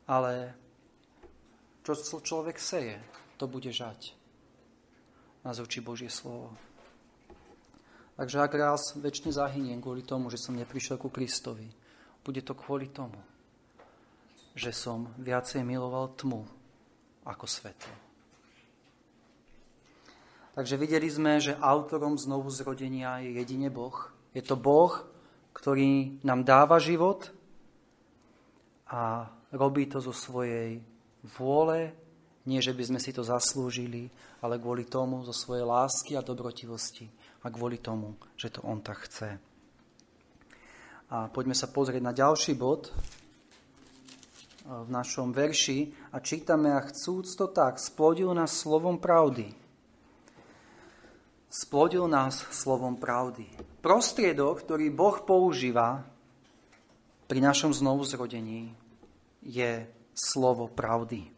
Ale 0.07 0.55
čo 1.83 1.95
človek 2.23 2.55
seje, 2.59 2.95
to 3.35 3.47
bude 3.47 3.71
žať. 3.71 4.15
Nás 5.43 5.59
učí 5.59 5.83
Božie 5.83 6.11
slovo. 6.11 6.55
Takže 8.17 8.41
ak 8.41 8.53
raz 8.57 8.97
väčšine 8.97 9.29
zahyniem 9.29 9.77
kvôli 9.77 10.01
tomu, 10.01 10.33
že 10.33 10.41
som 10.41 10.57
neprišiel 10.57 10.97
ku 10.97 11.13
Kristovi, 11.13 11.69
bude 12.25 12.41
to 12.41 12.57
kvôli 12.57 12.89
tomu, 12.89 13.21
že 14.57 14.73
som 14.73 15.13
viacej 15.21 15.61
miloval 15.61 16.17
tmu 16.17 16.41
ako 17.29 17.45
svetlo. 17.45 17.93
Takže 20.57 20.81
videli 20.81 21.05
sme, 21.05 21.37
že 21.37 21.53
autorom 21.61 22.17
znovu 22.17 22.49
zrodenia 22.49 23.21
je 23.21 23.37
jedine 23.37 23.69
Boh. 23.69 24.09
Je 24.33 24.41
to 24.41 24.57
Boh, 24.57 24.89
ktorý 25.53 26.17
nám 26.25 26.41
dáva 26.41 26.81
život 26.81 27.29
a 28.89 29.29
robí 29.53 29.85
to 29.85 30.01
zo 30.01 30.09
svojej 30.09 30.81
vôle, 31.37 31.93
nie 32.49 32.57
že 32.57 32.73
by 32.73 32.83
sme 32.89 32.97
si 32.97 33.13
to 33.13 33.21
zaslúžili, 33.21 34.09
ale 34.41 34.57
kvôli 34.57 34.89
tomu, 34.89 35.21
zo 35.21 35.35
svojej 35.35 35.61
lásky 35.61 36.17
a 36.17 36.25
dobrotivosti 36.25 37.05
a 37.47 37.53
kvôli 37.55 37.79
tomu, 37.79 38.19
že 38.35 38.51
to 38.51 38.59
on 38.67 38.83
tak 38.83 39.07
chce. 39.07 39.39
A 41.07 41.31
poďme 41.31 41.55
sa 41.55 41.71
pozrieť 41.71 42.03
na 42.03 42.11
ďalší 42.11 42.59
bod 42.59 42.91
v 44.67 44.89
našom 44.91 45.31
verši 45.31 46.11
a 46.11 46.19
čítame 46.19 46.75
a 46.75 46.83
chcúc 46.83 47.31
to 47.39 47.47
tak, 47.47 47.79
splodil 47.79 48.35
nás 48.35 48.51
slovom 48.51 48.99
pravdy. 48.99 49.55
Splodil 51.47 52.11
nás 52.11 52.43
slovom 52.51 52.99
pravdy. 52.99 53.47
Prostriedok, 53.79 54.67
ktorý 54.67 54.91
Boh 54.91 55.23
používa 55.23 56.03
pri 57.31 57.39
našom 57.39 57.71
znovuzrodení, 57.71 58.75
je 59.39 59.87
slovo 60.11 60.67
pravdy. 60.67 61.31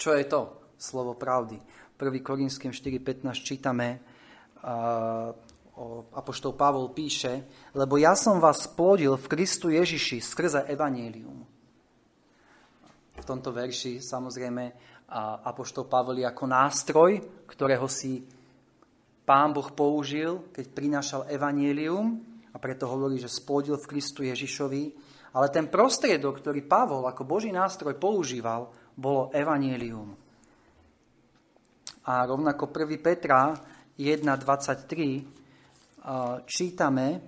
Čo 0.00 0.16
je 0.16 0.24
to 0.24 0.40
slovo 0.80 1.12
pravdy? 1.12 1.60
1. 2.00 2.24
Korinským 2.24 2.72
4.15 2.72 3.44
čítame, 3.44 4.00
Apoštol 6.14 6.56
Pavol 6.56 6.96
píše, 6.96 7.44
lebo 7.76 8.00
ja 8.00 8.16
som 8.16 8.40
vás 8.40 8.64
splodil 8.64 9.12
v 9.20 9.26
Kristu 9.28 9.68
Ježiši 9.68 10.24
skrze 10.24 10.64
Evangelium. 10.70 11.44
V 13.14 13.24
tomto 13.26 13.52
verši 13.52 14.00
samozrejme 14.00 14.72
Apoštol 15.44 15.84
Pavol 15.84 16.24
je 16.24 16.26
ako 16.26 16.44
nástroj, 16.48 17.10
ktorého 17.46 17.84
si 17.86 18.24
Pán 19.24 19.52
Boh 19.56 19.68
použil, 19.72 20.52
keď 20.52 20.64
prinášal 20.72 21.22
Evangelium 21.32 22.20
a 22.52 22.56
preto 22.60 22.88
hovorí, 22.88 23.16
že 23.16 23.32
splodil 23.32 23.80
v 23.80 23.88
Kristu 23.88 24.24
Ježišovi. 24.24 25.12
Ale 25.34 25.50
ten 25.50 25.66
prostriedok, 25.66 26.38
ktorý 26.38 26.62
Pavol 26.62 27.08
ako 27.10 27.26
Boží 27.26 27.50
nástroj 27.50 27.98
používal, 27.98 28.70
bolo 28.94 29.34
Evangelium. 29.34 30.14
A 32.06 32.22
rovnako 32.28 32.70
1. 32.70 33.00
Petra 33.02 33.50
1.23 33.98 35.22
čítame 36.50 37.22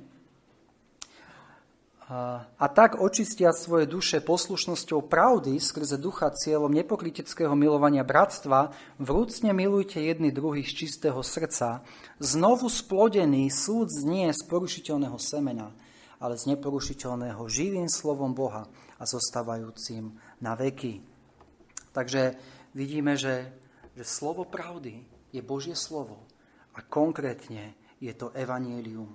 a 2.59 2.67
tak 2.71 3.03
očistia 3.03 3.51
svoje 3.51 3.91
duše 3.91 4.23
poslušnosťou 4.23 5.11
pravdy 5.11 5.59
skrze 5.59 5.99
ducha 5.99 6.31
cieľom 6.31 6.71
nepokryteckého 6.71 7.51
milovania 7.59 8.07
bratstva, 8.07 8.71
vrúcne 9.03 9.51
milujte 9.51 9.99
jedny 9.99 10.31
druhých 10.31 10.71
z 10.71 10.87
čistého 10.87 11.19
srdca. 11.23 11.83
Znovu 12.23 12.71
splodený 12.71 13.51
súd 13.51 13.91
znie 13.91 14.31
z 14.31 14.43
porušiteľného 14.47 15.19
semena, 15.19 15.75
ale 16.23 16.39
z 16.39 16.55
neporušiteľného 16.55 17.43
živým 17.51 17.91
slovom 17.91 18.35
Boha 18.35 18.71
a 18.99 19.03
zostávajúcim 19.03 20.15
na 20.39 20.55
veky. 20.55 21.03
Takže 21.91 22.39
vidíme, 22.71 23.19
že, 23.19 23.51
že 23.99 24.07
slovo 24.07 24.47
pravdy 24.47 25.03
je 25.35 25.43
Božie 25.43 25.75
slovo 25.75 26.26
a 26.77 26.81
konkrétne 26.85 27.97
je 27.97 28.13
to 28.13 28.31
evanielium. 28.37 29.09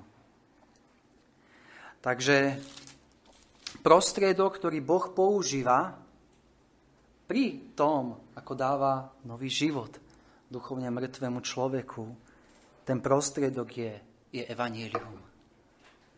Takže 2.01 2.57
prostriedok, 3.85 4.57
ktorý 4.57 4.81
Boh 4.81 5.13
používa 5.13 5.93
pri 7.29 7.71
tom, 7.77 8.33
ako 8.33 8.53
dáva 8.57 9.13
nový 9.29 9.47
život 9.47 10.01
duchovne 10.51 10.91
mŕtvemu 10.91 11.39
človeku, 11.39 12.03
ten 12.83 12.99
prostriedok 12.99 13.69
je, 13.71 13.93
je 14.35 14.43
evanielium. 14.43 15.15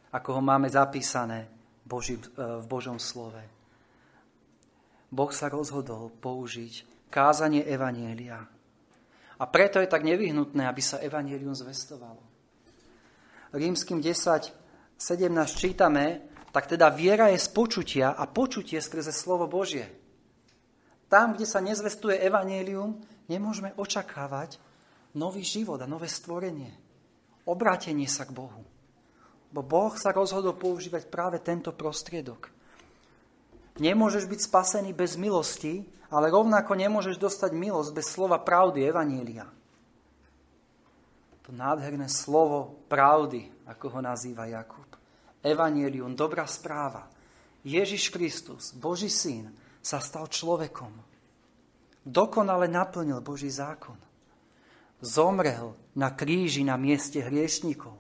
Ako 0.10 0.40
ho 0.40 0.42
máme 0.42 0.72
zapísané 0.72 1.46
Boží, 1.86 2.18
e, 2.18 2.24
v 2.64 2.66
Božom 2.66 2.98
slove. 2.98 3.44
Boh 5.14 5.30
sa 5.30 5.52
rozhodol 5.54 6.10
použiť 6.18 7.06
kázanie 7.14 7.62
evanielia 7.62 8.42
a 9.44 9.46
preto 9.52 9.84
je 9.84 9.92
tak 9.92 10.08
nevyhnutné, 10.08 10.64
aby 10.64 10.80
sa 10.80 11.04
evanílium 11.04 11.52
zvestovalo. 11.52 12.24
Rímským 13.52 14.00
10, 14.00 14.96
17 14.96 15.60
čítame, 15.60 16.32
tak 16.56 16.72
teda 16.72 16.88
viera 16.96 17.28
je 17.28 17.44
z 17.44 17.52
počutia 17.52 18.16
a 18.16 18.24
počutie 18.24 18.80
skrze 18.80 19.12
slovo 19.12 19.52
Božie. 19.52 19.92
Tam, 21.12 21.36
kde 21.36 21.44
sa 21.44 21.60
nezvestuje 21.60 22.24
evanílium, 22.24 23.04
nemôžeme 23.28 23.76
očakávať 23.76 24.64
nový 25.20 25.44
život 25.44 25.78
a 25.84 25.92
nové 25.92 26.08
stvorenie. 26.08 26.72
Obrátenie 27.44 28.08
sa 28.08 28.24
k 28.24 28.32
Bohu. 28.32 28.64
Bo 29.52 29.62
Boh 29.62 29.94
sa 30.00 30.16
rozhodol 30.16 30.56
používať 30.56 31.12
práve 31.12 31.44
tento 31.44 31.76
prostriedok. 31.76 32.63
Nemôžeš 33.82 34.30
byť 34.30 34.40
spasený 34.46 34.94
bez 34.94 35.18
milosti, 35.18 35.90
ale 36.14 36.30
rovnako 36.30 36.78
nemôžeš 36.78 37.18
dostať 37.18 37.58
milosť 37.58 37.90
bez 37.90 38.06
slova 38.06 38.38
pravdy, 38.38 38.86
evanielia. 38.86 39.50
To 41.44 41.50
nádherné 41.50 42.06
slovo 42.06 42.86
pravdy, 42.86 43.50
ako 43.66 43.98
ho 43.98 44.00
nazýva 44.00 44.46
Jakub. 44.46 44.86
Evanielium, 45.42 46.14
dobrá 46.14 46.46
správa. 46.46 47.10
Ježiš 47.66 48.14
Kristus, 48.14 48.72
Boží 48.78 49.10
syn, 49.10 49.52
sa 49.84 50.00
stal 50.00 50.30
človekom. 50.30 50.94
Dokonale 52.06 52.70
naplnil 52.72 53.20
Boží 53.20 53.52
zákon. 53.52 53.98
Zomrel 55.04 55.76
na 56.00 56.16
kríži 56.16 56.64
na 56.64 56.80
mieste 56.80 57.20
hriešnikov, 57.20 57.96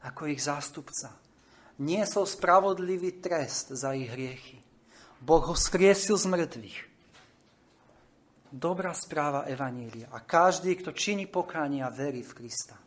ako 0.00 0.32
ich 0.32 0.40
zástupca. 0.40 1.12
Niesol 1.76 2.24
spravodlivý 2.24 3.20
trest 3.20 3.74
za 3.76 3.92
ich 3.92 4.08
hriechy. 4.08 4.67
Boh 5.18 5.42
ho 5.42 5.54
skriesil 5.54 6.14
z 6.14 6.26
mŕtvych. 6.30 6.78
Dobrá 8.48 8.96
správa 8.96 9.44
Evanília. 9.44 10.08
A 10.14 10.24
každý, 10.24 10.72
kto 10.78 10.96
činí 10.96 11.28
pokánie 11.28 11.84
a 11.84 11.92
verí 11.92 12.24
v 12.24 12.32
Krista, 12.32 12.78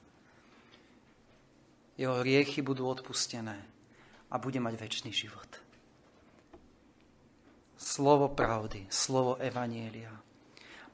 jeho 1.99 2.17
hriechy 2.23 2.65
budú 2.65 2.89
odpustené 2.89 3.61
a 4.31 4.35
bude 4.41 4.57
mať 4.57 4.73
väčší 4.73 5.13
život. 5.13 5.49
Slovo 7.77 8.33
pravdy, 8.33 8.89
slovo 8.89 9.37
Evanielia. 9.37 10.09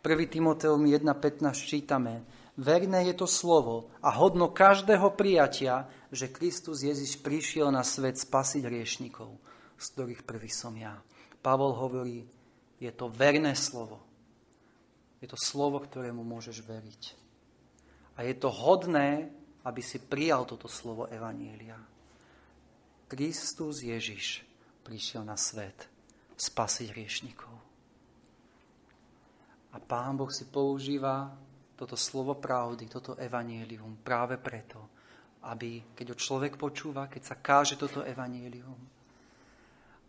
1. 0.03 0.07
Timoteum 0.27 0.83
1.15 0.83 1.53
čítame, 1.55 2.27
verné 2.59 3.07
je 3.11 3.15
to 3.15 3.27
slovo 3.27 3.91
a 4.03 4.11
hodno 4.15 4.51
každého 4.51 5.15
prijatia, 5.15 5.87
že 6.11 6.31
Kristus 6.31 6.83
Ježiš 6.83 7.19
prišiel 7.19 7.71
na 7.71 7.83
svet 7.83 8.19
spasiť 8.19 8.67
hriešnikov, 8.67 9.31
z 9.75 9.85
ktorých 9.95 10.21
prvý 10.23 10.51
som 10.51 10.75
ja. 10.75 10.95
Pavol 11.41 11.73
hovorí, 11.77 12.25
je 12.77 12.91
to 12.93 13.09
verné 13.09 13.53
slovo. 13.57 14.01
Je 15.17 15.25
to 15.25 15.37
slovo, 15.37 15.81
ktorému 15.81 16.21
môžeš 16.21 16.61
veriť. 16.61 17.03
A 18.17 18.25
je 18.25 18.33
to 18.37 18.49
hodné, 18.53 19.29
aby 19.65 19.81
si 19.81 19.97
prijal 20.01 20.45
toto 20.45 20.69
slovo 20.69 21.09
Evanielia. 21.09 21.77
Kristus 23.07 23.81
Ježiš 23.81 24.45
prišiel 24.85 25.25
na 25.25 25.39
svet 25.39 25.89
spasiť 26.37 26.87
riešnikov. 26.93 27.55
A 29.73 29.77
Pán 29.81 30.17
Boh 30.17 30.29
si 30.29 30.45
používa 30.49 31.33
toto 31.77 31.93
slovo 31.93 32.37
pravdy, 32.37 32.89
toto 32.89 33.13
evanielium 33.17 34.01
práve 34.01 34.41
preto, 34.41 34.89
aby 35.45 35.93
keď 35.93 36.13
ho 36.13 36.17
človek 36.17 36.57
počúva, 36.57 37.05
keď 37.05 37.21
sa 37.21 37.35
káže 37.37 37.77
toto 37.77 38.01
evanielium, 38.01 38.96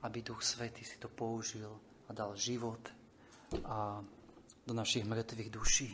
aby 0.03 0.23
Duch 0.23 0.43
Svety 0.43 0.85
si 0.85 0.99
to 0.99 1.09
použil 1.11 1.71
a 2.09 2.13
dal 2.15 2.37
život 2.37 2.81
a 3.65 4.03
do 4.67 4.73
našich 4.77 5.05
mŕtvych 5.05 5.51
duší. 5.51 5.93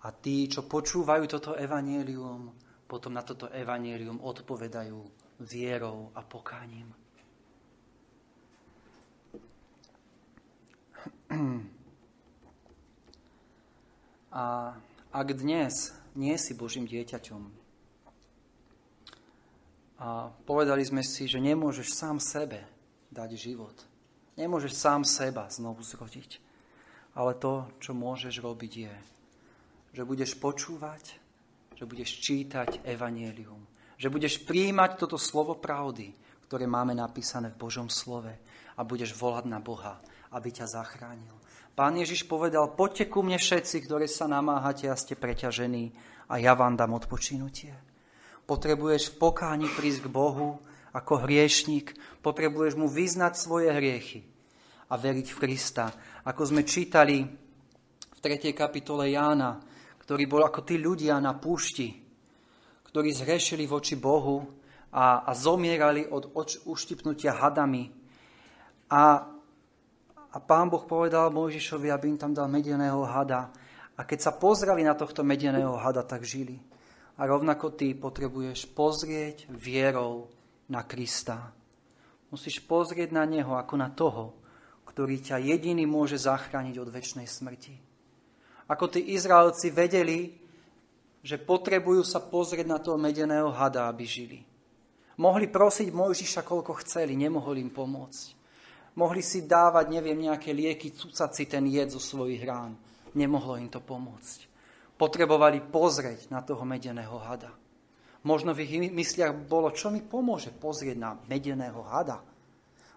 A 0.00 0.12
tí, 0.16 0.48
čo 0.48 0.64
počúvajú 0.64 1.24
toto 1.28 1.52
evanielium, 1.56 2.52
potom 2.88 3.12
na 3.12 3.20
toto 3.20 3.48
evanielium 3.52 4.20
odpovedajú 4.20 4.96
vierou 5.44 6.12
a 6.16 6.24
pokáním. 6.24 6.88
A 14.30 14.72
ak 15.10 15.28
dnes 15.34 15.90
nie 16.14 16.38
si 16.38 16.54
Božím 16.54 16.86
dieťaťom 16.86 17.59
a 20.00 20.32
povedali 20.48 20.80
sme 20.80 21.04
si, 21.04 21.28
že 21.28 21.36
nemôžeš 21.36 21.92
sám 21.92 22.16
sebe 22.16 22.64
dať 23.12 23.36
život, 23.36 23.76
nemôžeš 24.40 24.72
sám 24.72 25.04
seba 25.04 25.44
znovu 25.52 25.84
zrodiť, 25.84 26.40
ale 27.12 27.36
to, 27.36 27.68
čo 27.84 27.92
môžeš 27.92 28.40
robiť, 28.40 28.72
je, 28.88 28.94
že 30.00 30.02
budeš 30.08 30.40
počúvať, 30.40 31.20
že 31.76 31.84
budeš 31.84 32.16
čítať 32.24 32.80
evanielium, 32.88 33.60
že 34.00 34.08
budeš 34.08 34.40
príjmať 34.48 34.96
toto 34.96 35.20
slovo 35.20 35.60
pravdy, 35.60 36.16
ktoré 36.48 36.64
máme 36.64 36.96
napísané 36.96 37.52
v 37.52 37.60
Božom 37.60 37.92
slove 37.92 38.32
a 38.74 38.80
budeš 38.80 39.12
volať 39.12 39.44
na 39.52 39.60
Boha, 39.60 40.00
aby 40.32 40.48
ťa 40.48 40.80
zachránil. 40.80 41.36
Pán 41.76 42.00
Ježiš 42.00 42.24
povedal, 42.24 42.72
poďte 42.72 43.12
ku 43.12 43.20
mne 43.20 43.36
všetci, 43.36 43.84
ktorí 43.84 44.08
sa 44.08 44.24
namáhate 44.24 44.88
a 44.88 44.96
ste 44.96 45.12
preťažení 45.12 45.92
a 46.32 46.40
ja 46.40 46.56
vám 46.56 46.74
dám 46.80 46.96
odpočinutie. 46.96 47.89
Potrebuješ 48.50 49.14
v 49.14 49.30
pokáni 49.30 49.70
prísť 49.70 50.10
k 50.10 50.10
Bohu 50.10 50.58
ako 50.90 51.22
hriešník, 51.22 51.94
potrebuješ 52.18 52.74
mu 52.74 52.90
vyznať 52.90 53.38
svoje 53.38 53.70
hriechy 53.70 54.26
a 54.90 54.98
veriť 54.98 55.26
v 55.30 55.38
Krista. 55.38 55.94
Ako 56.26 56.50
sme 56.50 56.66
čítali 56.66 57.22
v 58.10 58.18
3. 58.18 58.50
kapitole 58.50 59.14
Jána, 59.14 59.62
ktorý 60.02 60.26
bol 60.26 60.42
ako 60.42 60.66
tí 60.66 60.82
ľudia 60.82 61.22
na 61.22 61.38
púšti, 61.38 61.94
ktorí 62.90 63.14
zhrešili 63.14 63.70
voči 63.70 63.94
Bohu 63.94 64.42
a, 64.90 65.22
a 65.22 65.30
zomierali 65.30 66.10
od 66.10 66.34
oč, 66.34 66.58
uštipnutia 66.66 67.38
hadami. 67.38 67.86
A, 68.90 69.30
a 70.26 70.36
pán 70.42 70.66
Boh 70.66 70.82
povedal 70.82 71.30
Mojžišovi, 71.30 71.86
aby 71.86 72.10
im 72.10 72.18
tam 72.18 72.34
dal 72.34 72.50
medeného 72.50 73.06
hada. 73.06 73.54
A 73.94 74.02
keď 74.02 74.18
sa 74.26 74.32
pozreli 74.34 74.82
na 74.82 74.98
tohto 74.98 75.22
medeného 75.22 75.78
hada, 75.78 76.02
tak 76.02 76.26
žili. 76.26 76.58
A 77.20 77.28
rovnako 77.28 77.76
ty 77.76 77.92
potrebuješ 77.92 78.72
pozrieť 78.72 79.44
vierou 79.52 80.32
na 80.72 80.88
Krista. 80.88 81.52
Musíš 82.32 82.64
pozrieť 82.64 83.12
na 83.12 83.28
Neho 83.28 83.60
ako 83.60 83.74
na 83.76 83.92
toho, 83.92 84.40
ktorý 84.88 85.20
ťa 85.20 85.36
jediný 85.44 85.84
môže 85.84 86.16
zachrániť 86.16 86.80
od 86.80 86.88
väčšnej 86.88 87.28
smrti. 87.28 87.76
Ako 88.72 88.88
tí 88.88 89.12
Izraelci 89.12 89.68
vedeli, 89.68 90.32
že 91.20 91.36
potrebujú 91.36 92.00
sa 92.02 92.24
pozrieť 92.24 92.66
na 92.66 92.80
toho 92.80 92.96
medeného 92.96 93.52
hada, 93.52 93.86
aby 93.86 94.08
žili. 94.08 94.40
Mohli 95.20 95.52
prosiť 95.52 95.92
Mojžiša, 95.92 96.40
koľko 96.40 96.80
chceli, 96.80 97.12
nemohli 97.12 97.60
im 97.60 97.68
pomôcť. 97.68 98.26
Mohli 98.96 99.20
si 99.20 99.44
dávať, 99.44 99.92
neviem, 99.92 100.16
nejaké 100.16 100.56
lieky, 100.56 100.96
cúcať 100.96 101.30
si 101.36 101.44
ten 101.44 101.68
jed 101.68 101.92
zo 101.92 102.00
svojich 102.00 102.40
rán. 102.42 102.74
Nemohlo 103.12 103.60
im 103.60 103.68
to 103.68 103.78
pomôcť. 103.78 104.49
Potrebovali 105.00 105.64
pozrieť 105.64 106.28
na 106.28 106.44
toho 106.44 106.60
medeného 106.68 107.16
hada. 107.24 107.48
Možno 108.20 108.52
v 108.52 108.68
ich 108.68 108.92
mysliach 108.92 109.32
bolo, 109.32 109.72
čo 109.72 109.88
mi 109.88 110.04
pomôže 110.04 110.52
pozrieť 110.52 110.96
na 111.00 111.16
medeného 111.24 111.80
hada. 111.88 112.20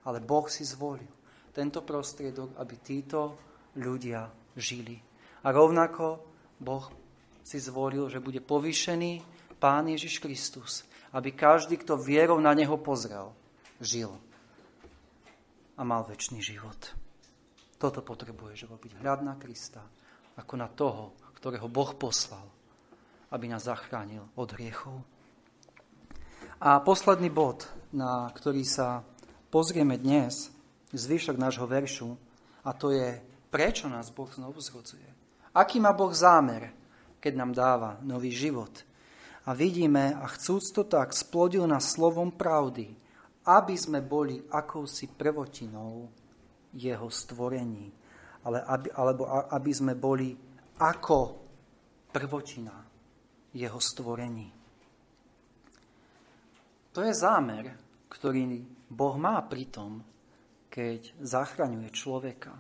Ale 0.04 0.20
Boh 0.20 0.44
si 0.52 0.68
zvolil 0.68 1.08
tento 1.56 1.80
prostriedok, 1.80 2.60
aby 2.60 2.76
títo 2.84 3.40
ľudia 3.80 4.28
žili. 4.60 5.00
A 5.48 5.56
rovnako 5.56 6.20
Boh 6.60 6.92
si 7.40 7.56
zvolil, 7.64 8.12
že 8.12 8.20
bude 8.20 8.44
povýšený 8.44 9.24
Pán 9.64 9.88
Ježiš 9.88 10.20
Kristus, 10.20 10.84
aby 11.16 11.32
každý, 11.32 11.80
kto 11.80 11.96
vierou 11.96 12.36
na 12.44 12.52
Neho 12.52 12.76
pozrel, 12.84 13.32
žil 13.80 14.12
a 15.80 15.82
mal 15.88 16.04
väčší 16.04 16.44
život. 16.44 16.80
Toto 17.80 18.04
potrebuješ 18.04 18.68
robiť. 18.68 19.00
Hľad 19.00 19.20
na 19.24 19.36
Krista, 19.40 19.84
ako 20.36 20.54
na 20.60 20.68
toho, 20.68 21.16
ktorého 21.44 21.68
Boh 21.68 21.92
poslal, 21.92 22.48
aby 23.28 23.52
nás 23.52 23.68
zachránil 23.68 24.24
od 24.40 24.48
hriechov. 24.56 25.04
A 26.64 26.80
posledný 26.80 27.28
bod, 27.28 27.68
na 27.92 28.32
ktorý 28.32 28.64
sa 28.64 29.04
pozrieme 29.52 30.00
dnes, 30.00 30.48
zvyšok 30.96 31.36
nášho 31.36 31.68
veršu 31.68 32.16
a 32.64 32.72
to 32.72 32.96
je, 32.96 33.20
prečo 33.52 33.92
nás 33.92 34.08
Boh 34.08 34.32
znovu 34.32 34.64
zrodzuje. 34.64 35.04
Aký 35.52 35.84
má 35.84 35.92
Boh 35.92 36.16
zámer, 36.16 36.72
keď 37.20 37.34
nám 37.36 37.52
dáva 37.52 38.00
nový 38.00 38.32
život. 38.32 38.72
A 39.44 39.52
vidíme, 39.52 40.16
a 40.16 40.24
chcúc 40.32 40.72
to 40.72 40.88
tak, 40.88 41.12
splodil 41.12 41.68
nás 41.68 41.92
slovom 41.92 42.32
pravdy, 42.32 42.96
aby 43.44 43.76
sme 43.76 44.00
boli 44.00 44.40
akousi 44.48 45.12
prvotinou 45.12 46.08
jeho 46.72 47.12
stvorení. 47.12 47.92
Ale 48.48 48.64
aby, 48.64 48.88
alebo 48.96 49.28
aby 49.28 49.72
sme 49.76 49.92
boli 50.00 50.32
ako 50.80 51.43
prvotina 52.14 52.86
jeho 53.52 53.82
stvorení. 53.82 54.54
To 56.94 57.02
je 57.02 57.14
zámer, 57.14 57.74
ktorý 58.06 58.62
Boh 58.94 59.18
má 59.18 59.42
pri 59.50 59.66
tom, 59.74 60.06
keď 60.70 61.18
zachraňuje 61.22 61.90
človeka. 61.90 62.54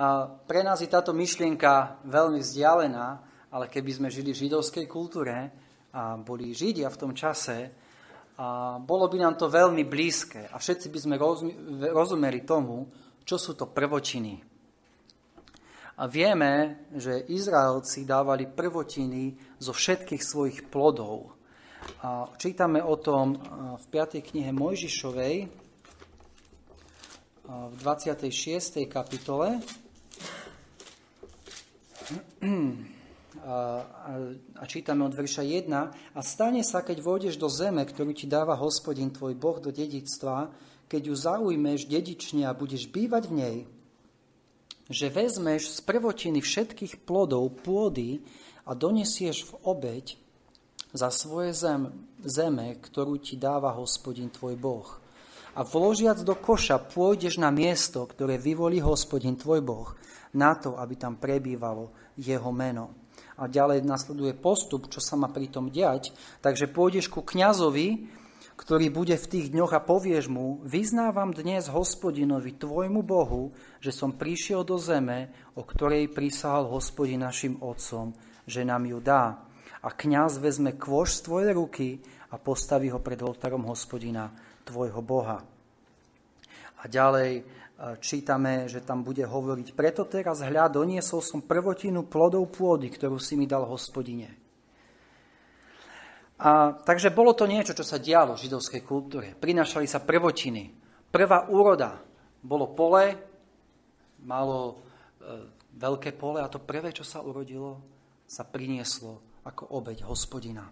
A 0.00 0.24
pre 0.28 0.64
nás 0.64 0.80
je 0.80 0.88
táto 0.88 1.12
myšlienka 1.12 2.00
veľmi 2.08 2.40
vzdialená, 2.40 3.08
ale 3.52 3.68
keby 3.68 4.00
sme 4.00 4.08
žili 4.08 4.32
v 4.32 4.48
židovskej 4.48 4.88
kultúre 4.88 5.52
a 5.92 6.16
boli 6.16 6.56
Židia 6.56 6.88
v 6.88 7.00
tom 7.00 7.12
čase, 7.12 7.68
a 8.40 8.80
bolo 8.80 9.04
by 9.12 9.20
nám 9.20 9.36
to 9.36 9.52
veľmi 9.52 9.84
blízke 9.84 10.48
a 10.48 10.56
všetci 10.56 10.88
by 10.88 10.98
sme 11.04 11.16
rozumeli 11.92 12.40
tomu, 12.48 12.88
čo 13.20 13.36
sú 13.36 13.52
to 13.52 13.68
prvočiny. 13.68 14.49
A 16.00 16.08
vieme, 16.08 16.80
že 16.96 17.28
Izraelci 17.28 18.08
dávali 18.08 18.48
prvotiny 18.48 19.36
zo 19.60 19.76
všetkých 19.76 20.22
svojich 20.24 20.58
plodov. 20.72 21.36
A 22.00 22.24
čítame 22.40 22.80
o 22.80 22.96
tom 22.96 23.36
v 23.76 23.84
5. 23.92 24.24
knihe 24.24 24.48
Mojžišovej, 24.48 25.34
v 27.50 27.74
26. 27.76 28.88
kapitole. 28.88 29.60
A, 33.44 34.64
čítame 34.64 35.04
od 35.04 35.12
verša 35.12 35.44
1. 35.44 35.68
A 36.16 36.20
stane 36.24 36.64
sa, 36.64 36.80
keď 36.80 36.96
vôjdeš 37.04 37.36
do 37.36 37.52
zeme, 37.52 37.84
ktorú 37.84 38.16
ti 38.16 38.24
dáva 38.24 38.56
hospodin 38.56 39.12
tvoj 39.12 39.36
Boh 39.36 39.60
do 39.60 39.68
dedictva, 39.68 40.48
keď 40.88 41.12
ju 41.12 41.14
zaujmeš 41.14 41.92
dedične 41.92 42.48
a 42.48 42.56
budeš 42.56 42.88
bývať 42.88 43.28
v 43.28 43.34
nej, 43.36 43.56
že 44.90 45.06
vezmeš 45.06 45.78
z 45.78 45.86
prvotiny 45.86 46.42
všetkých 46.42 47.06
plodov 47.06 47.62
pôdy 47.62 48.20
a 48.66 48.74
donesieš 48.74 49.46
v 49.46 49.52
obeď 49.62 50.06
za 50.90 51.14
svoje 51.14 51.54
zem, 51.54 51.94
zeme, 52.26 52.74
ktorú 52.82 53.22
ti 53.22 53.38
dáva 53.38 53.70
hospodin 53.78 54.34
tvoj 54.34 54.58
Boh. 54.58 54.88
A 55.54 55.62
vložiac 55.62 56.18
do 56.26 56.34
koša 56.34 56.82
pôjdeš 56.82 57.38
na 57.38 57.54
miesto, 57.54 58.02
ktoré 58.06 58.38
vyvolí 58.38 58.82
hospodin 58.82 59.38
tvoj 59.38 59.62
Boh, 59.62 59.94
na 60.34 60.58
to, 60.58 60.74
aby 60.74 60.94
tam 60.98 61.18
prebývalo 61.18 61.94
jeho 62.18 62.50
meno. 62.50 62.94
A 63.38 63.46
ďalej 63.46 63.86
nasleduje 63.86 64.34
postup, 64.36 64.90
čo 64.90 64.98
sa 64.98 65.16
má 65.16 65.30
pri 65.30 65.48
tom 65.48 65.72
diať. 65.72 66.12
Takže 66.44 66.68
pôjdeš 66.68 67.08
ku 67.08 67.24
kňazovi, 67.24 68.19
ktorý 68.60 68.92
bude 68.92 69.16
v 69.16 69.24
tých 69.24 69.48
dňoch 69.48 69.72
a 69.72 69.80
povieš 69.80 70.28
mu, 70.28 70.60
vyznávam 70.68 71.32
dnes 71.32 71.72
hospodinovi, 71.72 72.52
tvojmu 72.60 73.00
Bohu, 73.00 73.56
že 73.80 73.88
som 73.88 74.12
prišiel 74.12 74.68
do 74.68 74.76
zeme, 74.76 75.32
o 75.56 75.64
ktorej 75.64 76.12
prisahal 76.12 76.68
hospodin 76.68 77.24
našim 77.24 77.56
otcom, 77.64 78.12
že 78.44 78.60
nám 78.60 78.84
ju 78.84 79.00
dá 79.00 79.48
a 79.80 79.88
kňaz 79.88 80.44
vezme 80.44 80.76
kôž 80.76 81.16
z 81.16 81.20
tvojej 81.24 81.52
ruky 81.56 81.88
a 82.28 82.36
postaví 82.36 82.92
ho 82.92 83.00
pred 83.00 83.16
oltárom 83.24 83.64
hospodina, 83.64 84.28
tvojho 84.68 85.00
Boha. 85.00 85.40
A 86.80 86.82
ďalej 86.84 87.40
e, 87.40 87.42
čítame, 88.00 88.68
že 88.68 88.84
tam 88.84 89.00
bude 89.00 89.24
hovoriť, 89.24 89.72
preto 89.72 90.04
teraz 90.04 90.44
hľa, 90.44 90.68
doniesol 90.68 91.24
som 91.24 91.40
prvotinu 91.40 92.04
plodov 92.04 92.52
pôdy, 92.52 92.92
ktorú 92.92 93.16
si 93.16 93.40
mi 93.40 93.48
dal 93.48 93.64
hospodine. 93.64 94.39
A, 96.40 96.72
takže 96.72 97.12
bolo 97.12 97.36
to 97.36 97.44
niečo, 97.44 97.76
čo 97.76 97.84
sa 97.84 98.00
dialo 98.00 98.32
v 98.32 98.42
židovskej 98.48 98.80
kultúre. 98.80 99.36
Prinašali 99.36 99.84
sa 99.84 100.00
prvotiny. 100.00 100.72
Prvá 101.12 101.44
úroda 101.52 102.00
bolo 102.40 102.72
pole, 102.72 103.12
malo 104.24 104.58
e, 104.72 104.74
veľké 105.76 106.16
pole 106.16 106.40
a 106.40 106.48
to 106.48 106.64
prvé, 106.64 106.96
čo 106.96 107.04
sa 107.04 107.20
urodilo, 107.20 107.84
sa 108.24 108.48
prinieslo 108.48 109.44
ako 109.44 109.76
obeď 109.76 110.08
hospodina. 110.08 110.64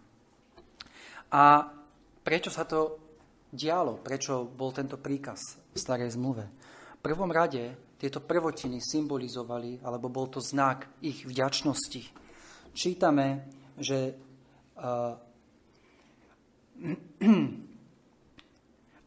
A 1.28 1.44
prečo 2.24 2.48
sa 2.48 2.64
to 2.64 2.96
dialo? 3.52 4.00
Prečo 4.00 4.48
bol 4.48 4.72
tento 4.72 4.96
príkaz 4.96 5.60
v 5.72 5.76
starej 5.76 6.16
zmluve? 6.16 6.48
V 6.96 7.00
prvom 7.04 7.28
rade 7.28 7.76
tieto 8.00 8.24
prvotiny 8.24 8.80
symbolizovali, 8.80 9.84
alebo 9.84 10.08
bol 10.08 10.32
to 10.32 10.40
znak 10.40 10.88
ich 11.04 11.28
vďačnosti. 11.28 12.02
Čítame, 12.72 13.44
že 13.76 14.14
uh, 14.78 15.27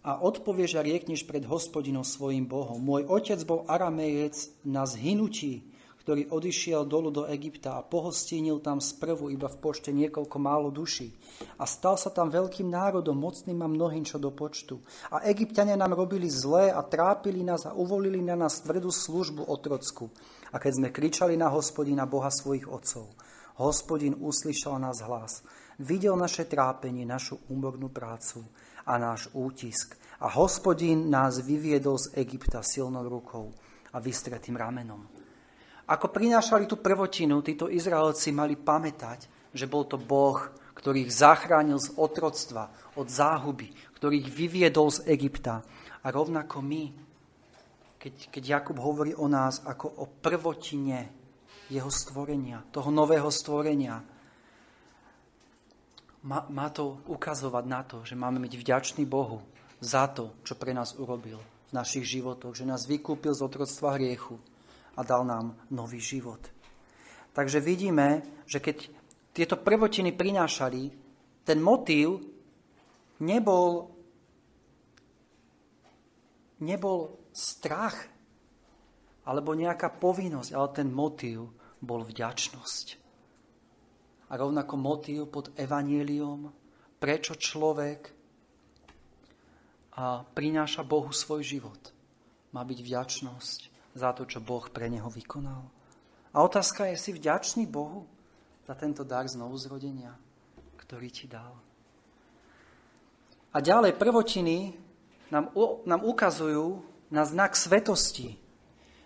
a 0.02 0.12
odpovieš 0.18 0.72
a 0.78 0.86
riekneš 0.86 1.24
pred 1.28 1.46
hospodinom 1.46 2.06
svojim 2.06 2.50
Bohom. 2.50 2.82
Môj 2.82 3.06
otec 3.06 3.40
bol 3.46 3.66
aramejec 3.70 4.66
na 4.66 4.88
zhynutí 4.88 5.72
ktorý 6.02 6.34
odišiel 6.34 6.90
dolu 6.90 7.14
do 7.14 7.24
Egypta 7.30 7.78
a 7.78 7.86
pohostínil 7.86 8.58
tam 8.58 8.82
sprvu 8.82 9.30
iba 9.30 9.46
v 9.46 9.58
počte 9.62 9.94
niekoľko 9.94 10.38
málo 10.42 10.74
duší. 10.74 11.14
A 11.62 11.70
stal 11.70 11.94
sa 11.94 12.10
tam 12.10 12.34
veľkým 12.34 12.66
národom, 12.74 13.14
mocným 13.22 13.62
a 13.62 13.70
mnohým 13.70 14.02
čo 14.02 14.18
do 14.18 14.34
počtu. 14.34 14.82
A 15.14 15.22
egyptiania 15.30 15.78
nám 15.78 15.94
robili 15.94 16.26
zlé 16.26 16.74
a 16.74 16.82
trápili 16.82 17.46
nás 17.46 17.70
a 17.70 17.78
uvolili 17.78 18.18
na 18.18 18.34
nás 18.34 18.66
tvrdú 18.66 18.90
službu 18.90 19.46
otrocku. 19.46 20.10
A 20.50 20.58
keď 20.58 20.82
sme 20.82 20.90
kričali 20.90 21.38
na 21.38 21.54
hospodina 21.54 22.10
Boha 22.10 22.34
svojich 22.34 22.66
otcov, 22.66 23.14
hospodin 23.62 24.18
uslyšal 24.18 24.82
nás 24.82 25.06
hlas, 25.06 25.46
videl 25.82 26.14
naše 26.14 26.46
trápenie, 26.46 27.04
našu 27.04 27.42
úmornú 27.50 27.90
prácu 27.90 28.46
a 28.86 29.02
náš 29.02 29.28
útisk. 29.34 29.98
A 30.22 30.30
hospodin 30.30 31.10
nás 31.10 31.42
vyviedol 31.42 31.98
z 31.98 32.14
Egypta 32.22 32.62
silnou 32.62 33.10
rukou 33.10 33.50
a 33.92 33.98
vystretým 33.98 34.54
ramenom. 34.54 35.10
Ako 35.90 36.14
prinášali 36.14 36.70
tú 36.70 36.78
prvotinu, 36.80 37.42
títo 37.42 37.68
Izraelci 37.68 38.30
mali 38.32 38.56
pamätať, 38.56 39.52
že 39.52 39.66
bol 39.66 39.90
to 39.90 39.98
Boh, 40.00 40.40
ktorý 40.78 41.04
ich 41.04 41.12
zachránil 41.12 41.82
z 41.82 41.98
otroctva, 42.00 42.96
od 42.96 43.08
záhuby, 43.10 43.74
ktorý 43.98 44.24
ich 44.24 44.30
vyviedol 44.32 44.94
z 44.94 45.10
Egypta. 45.10 45.66
A 46.02 46.08
rovnako 46.14 46.64
my, 46.64 46.84
keď, 48.00 48.14
keď 48.32 48.44
Jakub 48.46 48.78
hovorí 48.80 49.12
o 49.18 49.28
nás 49.28 49.62
ako 49.68 50.00
o 50.00 50.06
prvotine 50.08 51.12
jeho 51.72 51.92
stvorenia, 51.92 52.64
toho 52.72 52.92
nového 52.92 53.28
stvorenia, 53.32 54.00
má, 56.24 56.46
má 56.50 56.68
to 56.70 57.02
ukazovať 57.10 57.66
na 57.66 57.82
to, 57.84 58.06
že 58.06 58.18
máme 58.18 58.38
byť 58.42 58.54
vďační 58.58 59.04
Bohu 59.06 59.42
za 59.82 60.08
to, 60.10 60.38
čo 60.46 60.54
pre 60.56 60.74
nás 60.74 60.94
urobil 60.98 61.42
v 61.70 61.72
našich 61.74 62.06
životoch, 62.06 62.54
že 62.54 62.68
nás 62.68 62.86
vykúpil 62.86 63.34
z 63.34 63.42
otroctva 63.42 63.98
hriechu, 63.98 64.38
a 64.98 65.02
dal 65.04 65.24
nám 65.26 65.56
nový 65.72 66.00
život. 66.00 66.40
Takže 67.32 67.64
vidíme, 67.64 68.22
že 68.44 68.60
keď 68.60 68.92
tieto 69.32 69.56
prvotiny 69.56 70.12
prinášali, 70.12 70.92
ten 71.48 71.58
motív 71.64 72.20
nebol, 73.24 73.88
nebol 76.60 77.16
strach 77.32 77.96
alebo 79.24 79.56
nejaká 79.56 79.88
povinnosť, 79.96 80.52
ale 80.52 80.68
ten 80.76 80.90
motív 80.92 81.56
bol 81.80 82.04
vďačnosť. 82.04 83.01
A 84.32 84.40
rovnako 84.40 84.80
motív 84.80 85.28
pod 85.28 85.52
evanieliom, 85.60 86.48
prečo 87.04 87.36
človek 87.36 88.16
a 90.00 90.24
prináša 90.24 90.88
Bohu 90.88 91.12
svoj 91.12 91.44
život. 91.44 91.92
Má 92.56 92.64
byť 92.64 92.80
vďačnosť 92.80 93.60
za 93.92 94.16
to, 94.16 94.24
čo 94.24 94.40
Boh 94.40 94.64
pre 94.72 94.88
neho 94.88 95.12
vykonal. 95.12 95.68
A 96.32 96.38
otázka 96.48 96.88
je, 96.88 96.96
si 96.96 97.12
vďačný 97.12 97.68
Bohu 97.68 98.08
za 98.64 98.72
tento 98.80 99.04
dar 99.04 99.28
znovu 99.28 99.60
zrodenia, 99.60 100.16
ktorý 100.80 101.12
ti 101.12 101.28
dal. 101.28 101.52
A 103.52 103.60
ďalej 103.60 104.00
prvotiny 104.00 104.72
nám, 105.28 105.52
nám 105.84 106.02
ukazujú 106.08 106.80
na 107.12 107.28
znak 107.28 107.60
svetosti. 107.60 108.40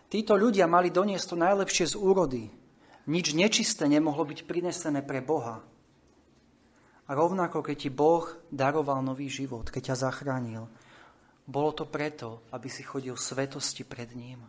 Títo 0.06 0.38
ľudia 0.38 0.70
mali 0.70 0.94
doniesť 0.94 1.34
to 1.34 1.38
najlepšie 1.42 1.86
z 1.90 1.96
úrody. 1.98 2.46
Nič 3.06 3.38
nečisté 3.38 3.86
nemohlo 3.86 4.26
byť 4.26 4.50
prinesené 4.50 5.06
pre 5.06 5.22
Boha. 5.22 5.62
A 7.06 7.12
rovnako, 7.14 7.62
keď 7.62 7.76
ti 7.78 7.90
Boh 7.94 8.26
daroval 8.50 9.06
nový 9.06 9.30
život, 9.30 9.70
keď 9.70 9.94
ťa 9.94 10.10
zachránil, 10.10 10.66
bolo 11.46 11.70
to 11.70 11.86
preto, 11.86 12.42
aby 12.50 12.66
si 12.66 12.82
chodil 12.82 13.14
v 13.14 13.22
svetosti 13.22 13.86
pred 13.86 14.10
ním 14.18 14.42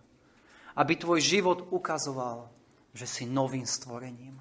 aby 0.77 0.93
tvoj 0.97 1.21
život 1.21 1.59
ukazoval, 1.73 2.53
že 2.93 3.09
si 3.09 3.25
novým 3.25 3.65
stvorením. 3.65 4.37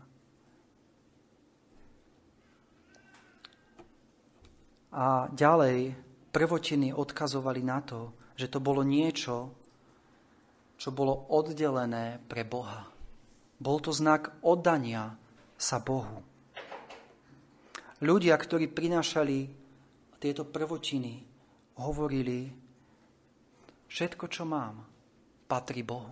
A 4.95 5.27
ďalej 5.31 5.95
prvotiny 6.31 6.91
odkazovali 6.95 7.63
na 7.63 7.79
to, 7.83 8.15
že 8.35 8.51
to 8.51 8.59
bolo 8.63 8.83
niečo, 8.83 9.51
čo 10.75 10.91
bolo 10.91 11.31
oddelené 11.31 12.19
pre 12.27 12.43
Boha. 12.43 12.94
Bol 13.55 13.79
to 13.79 13.95
znak 13.95 14.35
oddania 14.43 15.15
sa 15.55 15.79
Bohu. 15.79 16.19
Ľudia, 18.03 18.35
ktorí 18.35 18.67
prinášali 18.67 19.47
tieto 20.19 20.43
prvotiny, 20.43 21.23
hovorili, 21.79 22.51
všetko, 23.87 24.25
čo 24.27 24.43
mám, 24.43 24.83
patrí 25.47 25.87
Bohu. 25.87 26.11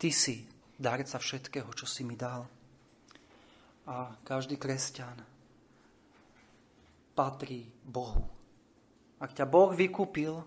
Ty 0.00 0.08
si 0.08 0.48
darca 0.78 1.20
všetkého, 1.20 1.68
čo 1.76 1.84
si 1.84 2.06
mi 2.08 2.16
dal. 2.16 2.48
A 3.88 4.16
každý 4.24 4.56
kresťan 4.56 5.20
patrí 7.12 7.66
Bohu. 7.84 8.24
Ak 9.18 9.34
ťa 9.34 9.44
Boh 9.44 9.74
vykúpil, 9.74 10.38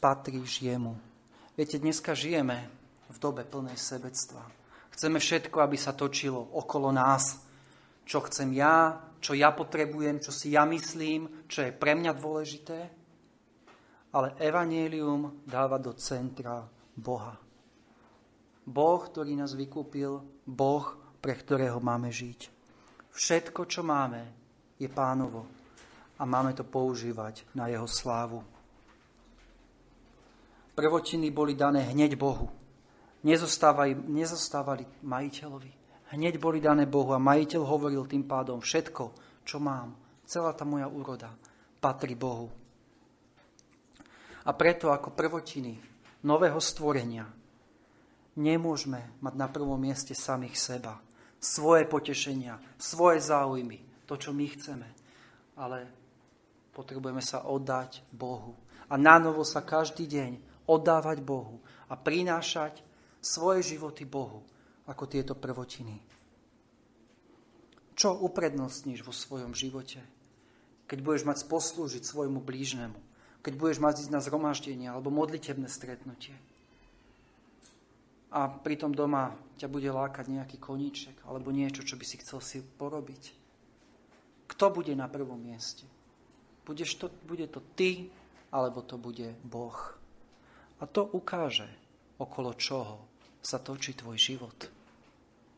patríš 0.00 0.64
jemu. 0.64 0.96
Viete, 1.52 1.76
dneska 1.76 2.16
žijeme 2.16 2.81
v 3.12 3.18
dobe 3.20 3.44
plnej 3.44 3.76
sebectva. 3.76 4.40
Chceme 4.92 5.20
všetko, 5.20 5.60
aby 5.60 5.76
sa 5.76 5.92
točilo 5.92 6.40
okolo 6.56 6.88
nás. 6.88 7.44
Čo 8.02 8.24
chcem 8.26 8.56
ja, 8.56 8.98
čo 9.22 9.36
ja 9.36 9.54
potrebujem, 9.54 10.18
čo 10.18 10.34
si 10.34 10.56
ja 10.56 10.66
myslím, 10.66 11.46
čo 11.46 11.62
je 11.62 11.70
pre 11.70 11.94
mňa 11.94 12.12
dôležité. 12.16 12.78
Ale 14.12 14.36
evanelium 14.40 15.44
dáva 15.46 15.78
do 15.78 15.96
centra 15.96 16.64
Boha. 16.92 17.38
Boh, 18.62 19.00
ktorý 19.00 19.36
nás 19.38 19.56
vykúpil, 19.56 20.44
Boh, 20.44 20.84
pre 21.22 21.34
ktorého 21.38 21.80
máme 21.80 22.12
žiť. 22.12 22.40
Všetko, 23.12 23.64
čo 23.68 23.80
máme, 23.86 24.22
je 24.76 24.88
pánovo 24.90 25.46
a 26.18 26.22
máme 26.26 26.52
to 26.54 26.66
používať 26.66 27.46
na 27.54 27.70
jeho 27.70 27.86
slávu. 27.86 28.42
Prvotiny 30.72 31.28
boli 31.30 31.52
dané 31.52 31.84
hneď 31.92 32.16
Bohu. 32.16 32.61
Nezostávali, 33.22 34.84
majiteľovi. 35.06 35.72
Hneď 36.12 36.36
boli 36.42 36.58
dané 36.58 36.84
Bohu 36.84 37.14
a 37.14 37.22
majiteľ 37.22 37.62
hovoril 37.64 38.04
tým 38.04 38.26
pádom 38.26 38.58
všetko, 38.60 39.04
čo 39.46 39.56
mám, 39.62 39.96
celá 40.26 40.52
tá 40.52 40.66
moja 40.66 40.90
úroda 40.90 41.32
patrí 41.80 42.18
Bohu. 42.18 42.50
A 44.42 44.50
preto 44.52 44.90
ako 44.90 45.14
prvotiny 45.14 45.78
nového 46.26 46.58
stvorenia 46.58 47.30
nemôžeme 48.36 49.18
mať 49.22 49.34
na 49.38 49.46
prvom 49.46 49.78
mieste 49.78 50.18
samých 50.18 50.58
seba, 50.58 50.98
svoje 51.38 51.86
potešenia, 51.86 52.58
svoje 52.74 53.22
záujmy, 53.22 54.06
to, 54.06 54.18
čo 54.18 54.34
my 54.34 54.46
chceme. 54.50 54.88
Ale 55.58 55.78
potrebujeme 56.74 57.22
sa 57.22 57.46
oddať 57.46 58.02
Bohu. 58.10 58.58
A 58.90 58.98
na 58.98 59.16
sa 59.46 59.62
každý 59.64 60.04
deň 60.10 60.30
oddávať 60.68 61.24
Bohu 61.24 61.62
a 61.88 61.94
prinášať 61.96 62.91
svoje 63.22 63.62
životy 63.62 64.02
Bohu 64.02 64.42
ako 64.90 65.06
tieto 65.06 65.38
prvotiny. 65.38 65.94
Čo 67.94 68.18
uprednostníš 68.18 69.06
vo 69.06 69.14
svojom 69.14 69.54
živote? 69.54 70.02
Keď 70.90 70.98
budeš 71.00 71.22
mať 71.22 71.38
poslúžiť 71.46 72.02
svojmu 72.02 72.42
blížnemu, 72.42 72.98
keď 73.46 73.52
budeš 73.54 73.78
mať 73.78 73.94
ísť 74.04 74.12
na 74.12 74.20
zhromaždenie 74.20 74.90
alebo 74.90 75.14
modlitebné 75.14 75.70
stretnutie. 75.70 76.34
A 78.34 78.50
pritom 78.50 78.90
doma 78.90 79.38
ťa 79.60 79.70
bude 79.70 79.86
lákať 79.92 80.26
nejaký 80.26 80.58
koníček 80.58 81.22
alebo 81.22 81.54
niečo, 81.54 81.86
čo 81.86 81.94
by 81.94 82.04
si 82.04 82.18
chcel 82.18 82.42
si 82.42 82.58
porobiť. 82.58 83.38
Kto 84.50 84.74
bude 84.74 84.92
na 84.98 85.06
prvom 85.06 85.38
mieste? 85.38 85.86
Budeš 86.66 86.98
to, 86.98 87.06
bude 87.28 87.46
to 87.54 87.62
ty, 87.78 88.10
alebo 88.50 88.82
to 88.82 88.98
bude 88.98 89.36
Boh. 89.46 89.78
A 90.82 90.84
to 90.90 91.06
ukáže, 91.06 91.70
okolo 92.18 92.54
čoho 92.58 93.11
sa 93.42 93.58
točí 93.58 93.92
tvoj 93.98 94.16
život. 94.16 94.56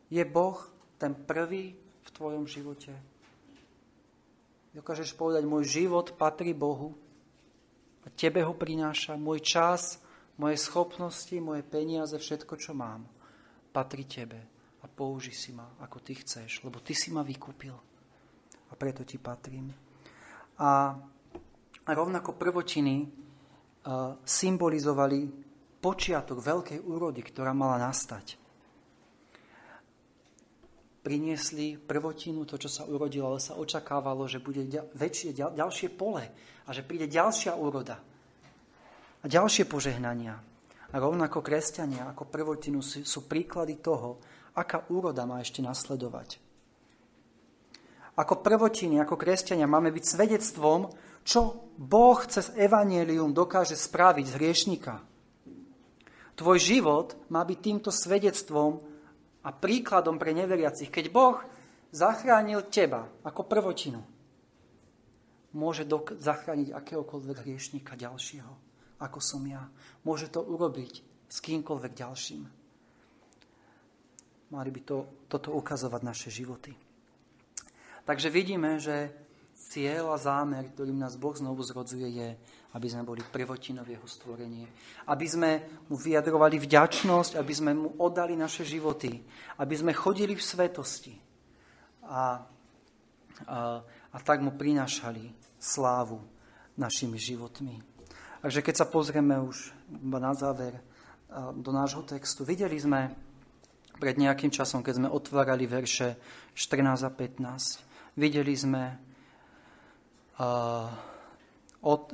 Je 0.09 0.21
Boh 0.25 0.57
ten 0.97 1.13
prvý 1.13 1.77
v 1.77 2.09
tvojom 2.09 2.49
živote? 2.49 2.91
Dokážeš 4.73 5.15
povedať, 5.15 5.47
môj 5.47 5.63
život 5.63 6.17
patrí 6.19 6.51
Bohu 6.51 6.97
a 8.03 8.11
tebe 8.11 8.43
ho 8.43 8.51
prináša, 8.51 9.15
môj 9.15 9.39
čas, 9.39 10.01
moje 10.35 10.59
schopnosti, 10.59 11.33
moje 11.39 11.63
peniaze, 11.63 12.17
všetko, 12.17 12.59
čo 12.59 12.75
mám, 12.75 13.07
patrí 13.71 14.03
tebe 14.03 14.41
a 14.83 14.85
použi 14.89 15.31
si 15.31 15.55
ma, 15.55 15.65
ako 15.79 16.03
ty 16.03 16.19
chceš, 16.19 16.65
lebo 16.67 16.83
ty 16.83 16.91
si 16.91 17.09
ma 17.09 17.23
vykúpil 17.23 17.75
a 18.69 18.73
preto 18.75 19.07
ti 19.07 19.15
patrím. 19.15 19.71
A 20.59 20.91
rovnako 21.87 22.35
prvotiny 22.35 23.05
uh, 23.05 24.19
symbolizovali 24.25 25.44
počiatok 25.85 26.41
veľkej 26.41 26.81
úrody, 26.81 27.21
ktorá 27.21 27.53
mala 27.53 27.77
nastať. 27.77 28.41
Priniesli 31.05 31.77
prvotinu, 31.77 32.49
to, 32.49 32.57
čo 32.57 32.65
sa 32.65 32.89
urodilo, 32.89 33.29
ale 33.29 33.37
sa 33.37 33.53
očakávalo, 33.53 34.25
že 34.25 34.41
bude 34.41 34.65
väčšie, 34.97 35.37
ďalšie 35.37 35.93
pole 35.93 36.25
a 36.65 36.69
že 36.73 36.81
príde 36.81 37.05
ďalšia 37.05 37.53
úroda 37.53 38.01
a 39.21 39.25
ďalšie 39.29 39.69
požehnania. 39.69 40.41
A 40.89 40.95
rovnako 40.97 41.45
kresťania 41.45 42.09
ako 42.09 42.33
prvotinu 42.33 42.81
sú 42.81 43.29
príklady 43.29 43.77
toho, 43.77 44.17
aká 44.57 44.89
úroda 44.89 45.29
má 45.29 45.37
ešte 45.37 45.61
nasledovať. 45.61 46.41
Ako 48.17 48.41
prvotiny, 48.41 48.97
ako 48.97 49.13
kresťania 49.21 49.69
máme 49.69 49.93
byť 49.93 50.05
svedectvom, 50.07 50.89
čo 51.21 51.69
Boh 51.77 52.17
cez 52.25 52.49
evanielium 52.57 53.37
dokáže 53.37 53.77
spraviť 53.77 54.25
z 54.25 54.33
hriešnika. 54.41 55.13
Tvoj 56.35 56.59
život 56.59 57.15
má 57.31 57.47
byť 57.47 57.59
týmto 57.63 57.91
svedectvom 57.95 58.83
a 59.45 59.49
príkladom 59.55 60.19
pre 60.19 60.35
neveriacich. 60.35 60.91
Keď 60.91 61.05
Boh 61.07 61.39
zachránil 61.95 62.67
teba 62.67 63.07
ako 63.23 63.47
prvotinu, 63.47 64.03
môže 65.55 65.87
dok- 65.87 66.19
zachrániť 66.19 66.75
akéhokoľvek 66.75 67.37
hriešníka 67.47 67.95
ďalšieho, 67.95 68.53
ako 68.99 69.19
som 69.23 69.47
ja. 69.47 69.63
Môže 70.03 70.27
to 70.27 70.43
urobiť 70.43 70.99
s 71.31 71.37
kýmkoľvek 71.39 71.93
ďalším. 71.95 72.43
Mali 74.51 74.69
by 74.69 74.81
to, 74.83 74.97
toto 75.31 75.55
ukazovať 75.55 76.01
naše 76.03 76.29
životy. 76.29 76.75
Takže 78.05 78.29
vidíme, 78.29 78.77
že 78.77 79.09
cieľ 79.55 80.13
a 80.13 80.21
zámer, 80.21 80.69
ktorým 80.69 80.99
nás 80.99 81.17
Boh 81.17 81.33
znovu 81.33 81.65
zrodzuje, 81.65 82.07
je, 82.11 82.29
aby 82.75 82.87
sme 82.91 83.07
boli 83.07 83.23
prvotinou 83.23 83.87
jeho 83.87 84.03
stvorenie. 84.03 84.67
Aby 85.07 85.25
sme 85.31 85.51
mu 85.87 85.95
vyjadrovali 85.95 86.59
vďačnosť, 86.59 87.39
aby 87.39 87.53
sme 87.55 87.71
mu 87.71 87.95
oddali 88.03 88.35
naše 88.35 88.67
životy, 88.67 89.23
aby 89.63 89.75
sme 89.79 89.95
chodili 89.95 90.35
v 90.35 90.43
svetosti 90.43 91.15
a, 92.03 92.43
a, 93.47 93.79
a 94.11 94.17
tak 94.19 94.43
mu 94.43 94.59
prinášali 94.59 95.31
slávu 95.55 96.19
našimi 96.75 97.15
životmi. 97.15 97.79
Takže 98.43 98.59
keď 98.59 98.75
sa 98.75 98.91
pozrieme 98.91 99.39
už 99.39 99.71
na 100.03 100.35
záver 100.35 100.75
do 101.55 101.71
nášho 101.71 102.03
textu, 102.03 102.43
videli 102.43 102.75
sme 102.75 103.15
pred 103.95 104.19
nejakým 104.19 104.51
časom, 104.51 104.83
keď 104.83 104.93
sme 104.99 105.09
otvárali 105.09 105.63
verše 105.63 106.19
14 106.53 107.07
a 107.07 107.11
15, 107.11 108.19
videli 108.19 108.51
sme 108.51 108.83
uh, 108.91 111.14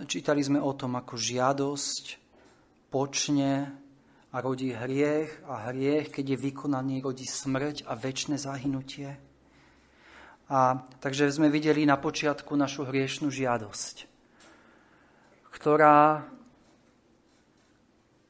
čítali 0.04 0.44
sme 0.44 0.60
o 0.60 0.76
tom, 0.76 1.00
ako 1.00 1.16
žiadosť 1.16 2.20
počne 2.92 3.72
a 4.32 4.38
rodí 4.44 4.76
hriech 4.76 5.48
a 5.48 5.72
hriech, 5.72 6.12
keď 6.12 6.36
je 6.36 6.44
vykonaný, 6.52 7.00
rodí 7.00 7.24
smrť 7.24 7.88
a 7.88 7.96
väčšie 7.96 8.36
zahynutie. 8.36 9.16
A, 10.52 10.84
takže 11.00 11.32
sme 11.32 11.48
videli 11.48 11.88
na 11.88 11.96
počiatku 11.96 12.52
našu 12.60 12.84
hriešnú 12.84 13.32
žiadosť, 13.32 13.96
ktorá 15.56 16.28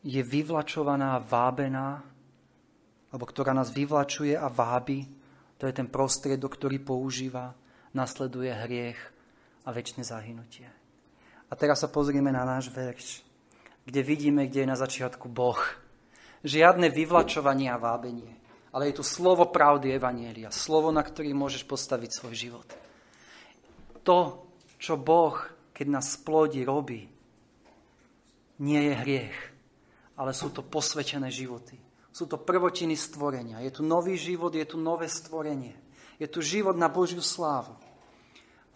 je 0.06 0.22
vyvlačovaná 0.22 1.18
vábená, 1.22 2.06
alebo 3.10 3.26
ktorá 3.26 3.58
nás 3.58 3.74
vyvlačuje 3.74 4.38
a 4.38 4.46
vábi. 4.50 5.10
To 5.58 5.66
je 5.66 5.74
ten 5.74 5.89
prostriedok, 5.89 6.58
ktorý 6.58 6.82
používa. 6.82 7.54
Nasleduje 7.94 8.50
hriech 8.54 8.98
a 9.66 9.70
väčšie 9.70 10.06
zahynutie. 10.06 10.80
A 11.52 11.54
teraz 11.60 11.84
sa 11.84 11.91
pozrieme 11.91 12.32
na 12.32 12.47
náš 12.47 12.72
verš, 12.72 13.28
kde 13.84 13.99
vidíme, 13.99 14.47
kde 14.47 14.64
je 14.64 14.72
na 14.72 14.80
začiatku 14.80 15.28
Boh. 15.28 15.60
Žiadne 16.47 16.88
vyvlačovanie 16.88 17.68
a 17.68 17.78
vábenie, 17.78 18.32
ale 18.72 18.89
je 18.89 18.97
tu 18.97 19.04
slovo 19.04 19.52
pravdy 19.52 19.91
Evanielia, 19.91 20.47
slovo, 20.47 20.95
na 20.95 21.04
ktorý 21.04 21.36
môžeš 21.36 21.68
postaviť 21.68 22.10
svoj 22.10 22.34
život. 22.34 22.68
To, 24.08 24.47
čo 24.80 24.95
Boh, 24.95 25.36
keď 25.76 25.88
nás 25.91 26.16
splodí, 26.16 26.64
robí, 26.64 27.06
nie 28.64 28.82
je 28.88 28.93
hriech, 28.95 29.38
ale 30.16 30.32
sú 30.32 30.56
to 30.56 30.64
posvetené 30.64 31.28
životy. 31.30 31.76
Sú 32.12 32.28
to 32.32 32.39
prvotiny 32.39 32.95
stvorenia. 32.95 33.64
Je 33.66 33.72
tu 33.76 33.82
nový 33.82 34.16
život, 34.16 34.54
je 34.54 34.68
tu 34.68 34.78
nové 34.78 35.10
stvorenie. 35.10 35.76
Je 36.22 36.28
tu 36.30 36.39
život 36.43 36.78
na 36.78 36.88
Božiu 36.91 37.24
slávu. 37.24 37.74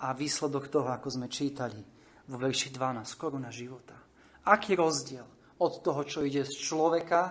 A 0.01 0.11
výsledok 0.11 0.67
toho, 0.67 0.89
ako 0.89 1.07
sme 1.07 1.27
čítali, 1.29 1.94
vo 2.25 2.37
verši 2.37 2.73
12, 2.73 3.05
koruna 3.15 3.53
života. 3.53 3.93
Aký 4.45 4.73
rozdiel 4.77 5.25
od 5.61 5.73
toho, 5.81 6.01
čo 6.05 6.25
ide 6.25 6.45
z 6.45 6.53
človeka 6.53 7.21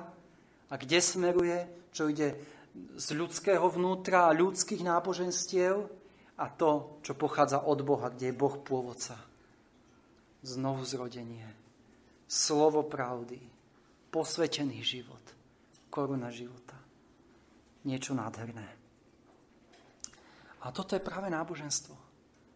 a 0.70 0.74
kde 0.74 0.98
smeruje, 0.98 1.58
čo 1.94 2.10
ide 2.10 2.34
z 2.74 3.06
ľudského 3.14 3.62
vnútra 3.70 4.26
a 4.26 4.36
ľudských 4.36 4.82
náboženstiev 4.82 5.74
a 6.34 6.46
to, 6.50 6.98
čo 7.06 7.14
pochádza 7.14 7.62
od 7.62 7.86
Boha, 7.86 8.10
kde 8.10 8.34
je 8.34 8.38
Boh 8.38 8.56
pôvodca. 8.58 9.14
Znovu 10.42 10.82
zrodenie, 10.82 11.46
slovo 12.26 12.82
pravdy, 12.82 13.38
posvetený 14.10 14.82
život, 14.82 15.22
koruna 15.88 16.34
života. 16.34 16.74
Niečo 17.86 18.16
nádherné. 18.16 18.68
A 20.64 20.72
toto 20.72 20.96
je 20.96 21.04
práve 21.04 21.28
náboženstvo. 21.28 22.03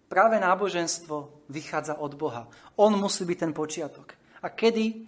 Práve 0.08 0.40
náboženstvo 0.40 1.44
vychádza 1.52 2.00
od 2.00 2.16
Boha. 2.16 2.48
On 2.80 2.92
musí 2.96 3.28
byť 3.28 3.38
ten 3.38 3.52
počiatok. 3.52 4.16
A 4.40 4.48
kedy 4.48 5.04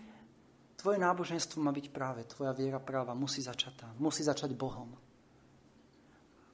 tvoje 0.76 1.00
náboženstvo 1.00 1.56
má 1.64 1.72
byť 1.72 1.86
práve, 1.88 2.28
tvoja 2.28 2.52
viera 2.52 2.76
práva 2.76 3.16
musí 3.16 3.40
začať 3.40 3.72
tam. 3.80 3.92
Musí 3.96 4.20
začať 4.20 4.52
Bohom. 4.52 4.92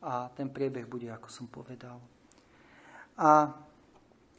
A 0.06 0.30
ten 0.30 0.46
priebeh 0.46 0.86
bude, 0.86 1.10
ako 1.10 1.26
som 1.26 1.50
povedal. 1.50 1.98
A 3.18 3.50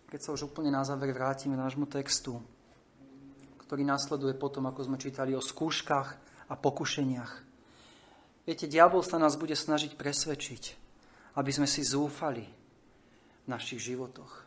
keď 0.08 0.20
sa 0.24 0.32
už 0.32 0.48
úplne 0.48 0.72
na 0.72 0.88
záver 0.88 1.12
vrátime 1.12 1.60
nášmu 1.60 1.92
textu, 1.92 2.40
ktorý 3.68 3.84
nasleduje 3.84 4.32
potom, 4.40 4.64
ako 4.72 4.88
sme 4.88 4.96
čítali 4.96 5.36
o 5.36 5.44
skúškach 5.44 6.10
a 6.48 6.54
pokušeniach. 6.56 7.34
Viete, 8.48 8.72
diabol 8.72 9.04
sa 9.04 9.20
nás 9.20 9.36
bude 9.36 9.52
snažiť 9.52 10.00
presvedčiť, 10.00 10.64
aby 11.36 11.52
sme 11.52 11.68
si 11.68 11.84
zúfali, 11.84 12.48
našich 13.50 13.82
životoch. 13.82 14.46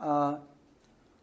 A 0.00 0.38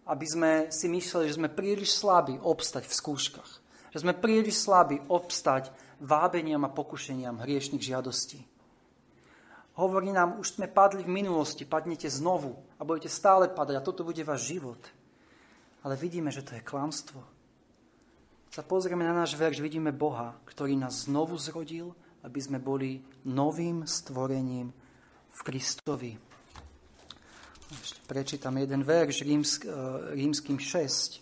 aby 0.03 0.25
sme 0.27 0.51
si 0.67 0.91
mysleli, 0.91 1.31
že 1.31 1.39
sme 1.39 1.47
príliš 1.47 1.95
slabí 1.95 2.36
obstať 2.43 2.84
v 2.91 2.97
skúškach. 2.97 3.51
Že 3.95 4.01
sme 4.03 4.13
príliš 4.17 4.67
slabí 4.67 4.99
obstať 5.07 5.71
vábeniam 6.03 6.67
a 6.67 6.73
pokušeniam 6.73 7.39
hriešných 7.39 7.79
žiadostí. 7.79 8.43
Hovorí 9.79 10.13
nám, 10.13 10.38
už 10.38 10.59
sme 10.59 10.67
padli 10.69 11.01
v 11.01 11.23
minulosti, 11.23 11.65
padnete 11.65 12.05
znovu 12.05 12.53
a 12.77 12.86
budete 12.86 13.09
stále 13.09 13.49
padať 13.49 13.75
a 13.79 13.86
toto 13.86 14.05
bude 14.05 14.21
váš 14.21 14.53
život. 14.53 14.77
Ale 15.81 15.97
vidíme, 15.97 16.29
že 16.29 16.45
to 16.45 16.53
je 16.53 16.61
klamstvo. 16.61 17.23
Sa 18.53 18.61
pozrieme 18.61 19.01
na 19.01 19.17
náš 19.17 19.34
verš, 19.34 19.65
vidíme 19.65 19.89
Boha, 19.89 20.38
ktorý 20.45 20.77
nás 20.77 21.09
znovu 21.09 21.39
zrodil, 21.41 21.95
aby 22.21 22.38
sme 22.38 22.61
boli 22.61 23.01
novým 23.25 23.88
stvorením 23.89 24.69
v 25.34 25.39
Kristovi. 25.41 26.13
Ešte 27.74 28.05
prečítam 28.05 28.53
jeden 28.61 28.86
verš 28.86 29.26
rímsk, 29.26 29.65
e, 29.65 29.74
rímským 30.13 30.61
6, 30.61 31.17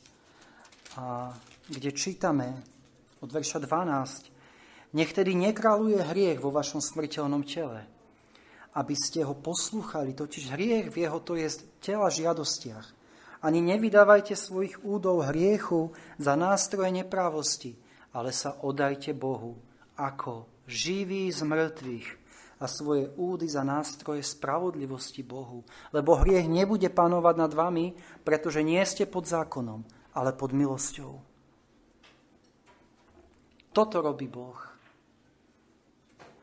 a, 1.00 1.32
kde 1.72 1.96
čítame 1.96 2.60
od 3.24 3.32
verša 3.32 3.64
12. 3.64 4.28
Nech 4.92 5.16
tedy 5.16 5.32
nekráľuje 5.40 6.04
hriech 6.12 6.44
vo 6.44 6.52
vašom 6.52 6.84
smrteľnom 6.84 7.48
tele, 7.48 7.88
aby 8.76 8.96
ste 9.00 9.24
ho 9.24 9.32
poslúchali, 9.32 10.12
totiž 10.12 10.52
hriech 10.52 10.92
v 10.92 11.08
jeho 11.08 11.24
to 11.24 11.40
je 11.40 11.48
tela 11.80 12.12
žiadostiach. 12.12 13.00
Ani 13.42 13.64
nevydávajte 13.64 14.36
svojich 14.36 14.84
údov 14.84 15.32
hriechu 15.32 15.96
za 16.20 16.36
nástroje 16.36 16.92
neprávosti, 16.92 17.80
ale 18.12 18.36
sa 18.36 18.60
odajte 18.60 19.16
Bohu 19.16 19.56
ako 19.96 20.52
živý 20.68 21.32
z 21.32 21.42
mŕtvych 21.48 22.21
a 22.62 22.70
svoje 22.70 23.10
údy 23.18 23.50
za 23.50 23.66
nástroje 23.66 24.22
spravodlivosti 24.22 25.26
Bohu. 25.26 25.66
Lebo 25.90 26.22
hriech 26.22 26.46
nebude 26.46 26.94
panovať 26.94 27.36
nad 27.42 27.52
vami, 27.52 27.98
pretože 28.22 28.62
nie 28.62 28.80
ste 28.86 29.10
pod 29.10 29.26
zákonom, 29.26 29.82
ale 30.14 30.38
pod 30.38 30.54
milosťou. 30.54 31.18
Toto 33.74 33.98
robí 34.06 34.30
Boh. 34.30 34.62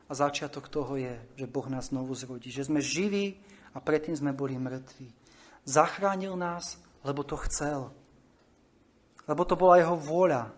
A 0.09 0.11
začiatok 0.11 0.67
toho 0.67 0.99
je, 0.99 1.15
že 1.39 1.47
Boh 1.47 1.69
nás 1.71 1.93
znovu 1.93 2.11
zrodí. 2.17 2.51
Že 2.51 2.67
sme 2.67 2.81
živí 2.83 3.39
a 3.71 3.79
predtým 3.79 4.17
sme 4.17 4.35
boli 4.35 4.59
mŕtvi. 4.59 5.15
Zachránil 5.63 6.35
nás, 6.35 6.81
lebo 7.05 7.23
to 7.23 7.39
chcel. 7.47 7.93
Lebo 9.29 9.45
to 9.45 9.55
bola 9.55 9.79
jeho 9.79 9.95
vôľa. 9.95 10.51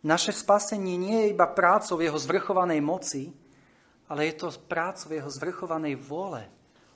Naše 0.00 0.32
spasenie 0.32 0.96
nie 0.96 1.16
je 1.22 1.30
iba 1.36 1.44
prácou 1.44 2.00
jeho 2.00 2.16
zvrchovanej 2.16 2.80
moci, 2.80 3.36
ale 4.08 4.32
je 4.32 4.34
to 4.40 4.48
prácou 4.66 5.12
jeho 5.12 5.28
zvrchovanej 5.28 5.94
vôle. 6.00 6.48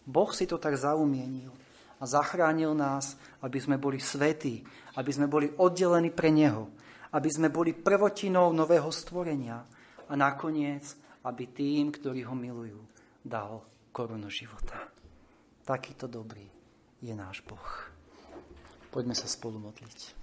Boh 0.03 0.33
si 0.35 0.49
to 0.49 0.59
tak 0.59 0.75
zaumienil 0.75 1.53
a 2.01 2.05
zachránil 2.09 2.75
nás, 2.75 3.15
aby 3.45 3.63
sme 3.63 3.79
boli 3.79 4.03
svetí, 4.03 4.65
aby 4.99 5.11
sme 5.15 5.31
boli 5.31 5.47
oddelení 5.47 6.11
pre 6.11 6.35
Neho, 6.35 6.73
aby 7.15 7.29
sme 7.31 7.53
boli 7.53 7.77
prvotinou 7.77 8.51
nového 8.51 8.91
stvorenia 8.91 9.63
a 10.09 10.13
nakoniec 10.19 11.03
aby 11.23 11.55
tým, 11.55 11.95
ktorí 11.95 12.27
ho 12.27 12.35
milujú, 12.35 12.81
dal 13.23 13.63
korunu 13.95 14.27
života. 14.27 14.91
Takýto 15.63 16.11
dobrý 16.11 16.47
je 16.99 17.15
náš 17.15 17.47
Boh. 17.47 17.71
Poďme 18.91 19.15
sa 19.15 19.31
spolu 19.31 19.63
modliť. 19.63 20.22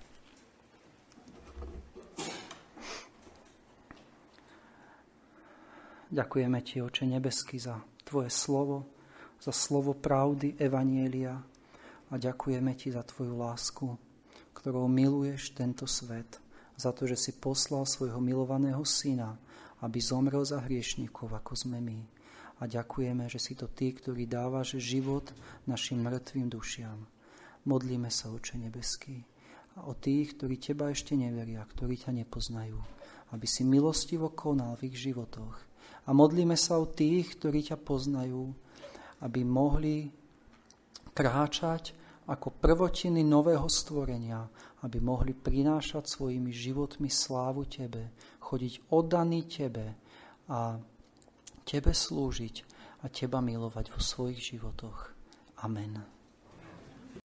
Ďakujeme 6.09 6.57
Ti, 6.65 6.81
Oče 6.81 7.05
nebeský, 7.05 7.61
za 7.61 7.77
Tvoje 8.01 8.33
slovo, 8.33 8.89
za 9.37 9.53
slovo 9.53 9.93
pravdy, 9.93 10.57
Evanielia 10.57 11.37
a 12.09 12.13
ďakujeme 12.17 12.73
Ti 12.73 12.97
za 12.97 13.05
Tvoju 13.05 13.37
lásku, 13.37 13.85
ktorou 14.57 14.89
miluješ 14.89 15.53
tento 15.53 15.85
svet, 15.85 16.41
za 16.73 16.89
to, 16.97 17.05
že 17.05 17.13
si 17.13 17.31
poslal 17.37 17.85
svojho 17.85 18.17
milovaného 18.17 18.81
syna, 18.89 19.37
aby 19.85 20.01
zomrel 20.01 20.41
za 20.41 20.57
hriešníkov, 20.65 21.29
ako 21.29 21.53
sme 21.53 21.77
my. 21.77 22.01
A 22.57 22.65
ďakujeme, 22.65 23.29
že 23.29 23.37
si 23.37 23.53
to 23.53 23.69
Ty, 23.69 23.93
ktorý 23.93 24.25
dávaš 24.25 24.81
život 24.81 25.29
našim 25.69 26.01
mŕtvým 26.01 26.49
dušiam. 26.49 27.05
Modlíme 27.69 28.09
sa, 28.09 28.33
Oče 28.33 28.57
nebeský, 28.57 29.21
a 29.77 29.85
o 29.85 29.93
tých, 29.93 30.41
ktorí 30.41 30.57
Teba 30.57 30.89
ešte 30.89 31.13
neveria, 31.13 31.61
ktorí 31.69 32.01
ťa 32.01 32.17
nepoznajú, 32.25 32.81
aby 33.29 33.45
si 33.45 33.61
milostivo 33.61 34.33
konal 34.33 34.73
v 34.81 34.89
ich 34.89 34.97
životoch. 35.05 35.68
A 36.09 36.11
modlíme 36.11 36.57
sa 36.57 36.81
o 36.81 36.89
tých, 36.89 37.37
ktorí 37.37 37.69
ťa 37.69 37.77
poznajú, 37.77 38.49
aby 39.21 39.45
mohli 39.45 40.09
kráčať 41.13 41.93
ako 42.25 42.57
prvotiny 42.57 43.21
nového 43.21 43.69
stvorenia, 43.69 44.41
aby 44.81 44.97
mohli 44.97 45.37
prinášať 45.37 46.09
svojimi 46.09 46.49
životmi 46.49 47.09
slávu 47.09 47.69
Tebe, 47.69 48.09
chodiť 48.41 48.89
oddaný 48.89 49.45
Tebe 49.45 49.85
a 50.49 50.81
Tebe 51.61 51.91
slúžiť 51.93 52.55
a 53.03 53.13
Teba 53.13 53.37
milovať 53.37 53.93
vo 53.93 54.01
svojich 54.01 54.57
životoch. 54.57 55.13
Amen. 55.61 56.18